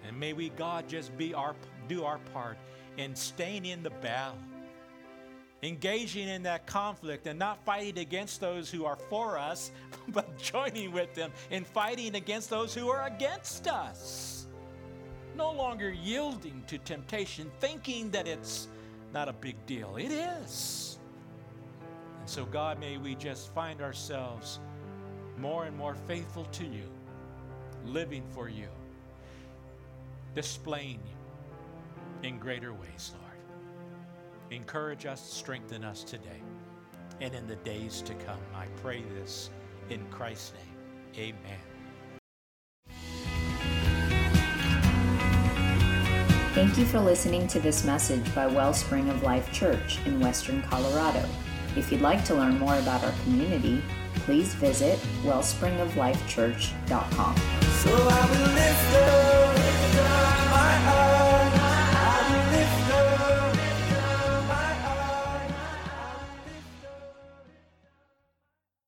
And 0.07 0.19
may 0.19 0.33
we, 0.33 0.49
God, 0.49 0.89
just 0.89 1.17
be 1.17 1.35
our 1.35 1.55
do 1.89 2.05
our 2.05 2.19
part 2.33 2.57
in 2.97 3.15
staying 3.15 3.67
in 3.67 3.83
the 3.83 3.91
battle, 3.91 4.39
engaging 5.63 6.29
in 6.29 6.43
that 6.43 6.67
conflict 6.67 7.27
and 7.27 7.39
not 7.39 7.65
fighting 7.65 7.99
against 7.99 8.41
those 8.41 8.71
who 8.71 8.85
are 8.85 8.97
for 9.09 9.39
us, 9.39 9.71
but 10.09 10.37
joining 10.39 10.93
with 10.93 11.15
them 11.15 11.31
in 11.51 11.65
fighting 11.65 12.15
against 12.15 12.51
those 12.51 12.75
who 12.75 12.89
are 12.89 13.07
against 13.07 13.69
us 13.69 14.43
no 15.37 15.51
longer 15.51 15.91
yielding 15.91 16.63
to 16.67 16.79
temptation, 16.79 17.51
thinking 17.61 18.11
that 18.11 18.27
it's 18.27 18.69
not 19.13 19.29
a 19.29 19.33
big 19.33 19.57
deal. 19.67 19.97
It 19.97 20.11
is. 20.11 20.99
And 22.21 22.29
so, 22.29 22.45
God, 22.45 22.79
may 22.79 22.99
we 22.99 23.15
just 23.15 23.53
find 23.55 23.81
ourselves 23.81 24.61
more 25.39 25.65
and 25.65 25.77
more 25.77 25.95
faithful 26.07 26.45
to 26.45 26.65
you, 26.65 26.89
living 27.87 28.23
for 28.33 28.49
you, 28.49 28.69
displaying 30.35 31.01
you 31.05 32.29
in 32.29 32.39
greater 32.39 32.73
ways, 32.73 33.13
Lord. 33.15 33.22
Encourage 34.53 35.07
us, 35.07 35.21
strengthen 35.21 35.83
us 35.83 36.05
today 36.05 36.41
and 37.23 37.35
in 37.35 37.47
the 37.47 37.57
days 37.57 38.03
to 38.03 38.13
come. 38.15 38.39
I 38.55 38.67
pray 38.83 39.03
this 39.19 39.49
in 39.89 40.05
Christ's 40.11 40.53
name. 40.53 40.61
Amen. 41.17 41.59
Thank 46.55 46.77
you 46.77 46.85
for 46.85 47.01
listening 47.01 47.49
to 47.49 47.59
this 47.61 47.83
message 47.83 48.35
by 48.35 48.47
Wellspring 48.47 49.09
of 49.09 49.23
Life 49.23 49.51
Church 49.53 49.99
in 50.05 50.21
Western 50.21 50.61
Colorado. 50.63 51.27
If 51.75 51.91
you'd 51.91 52.03
like 52.03 52.23
to 52.27 52.35
learn 52.35 52.59
more 52.59 52.77
about 52.77 53.03
our 53.05 53.15
community, 53.25 53.83
please 54.17 54.53
visit 54.55 54.99
wellspringoflifechurch.com. 55.25 57.37
So 57.71 57.97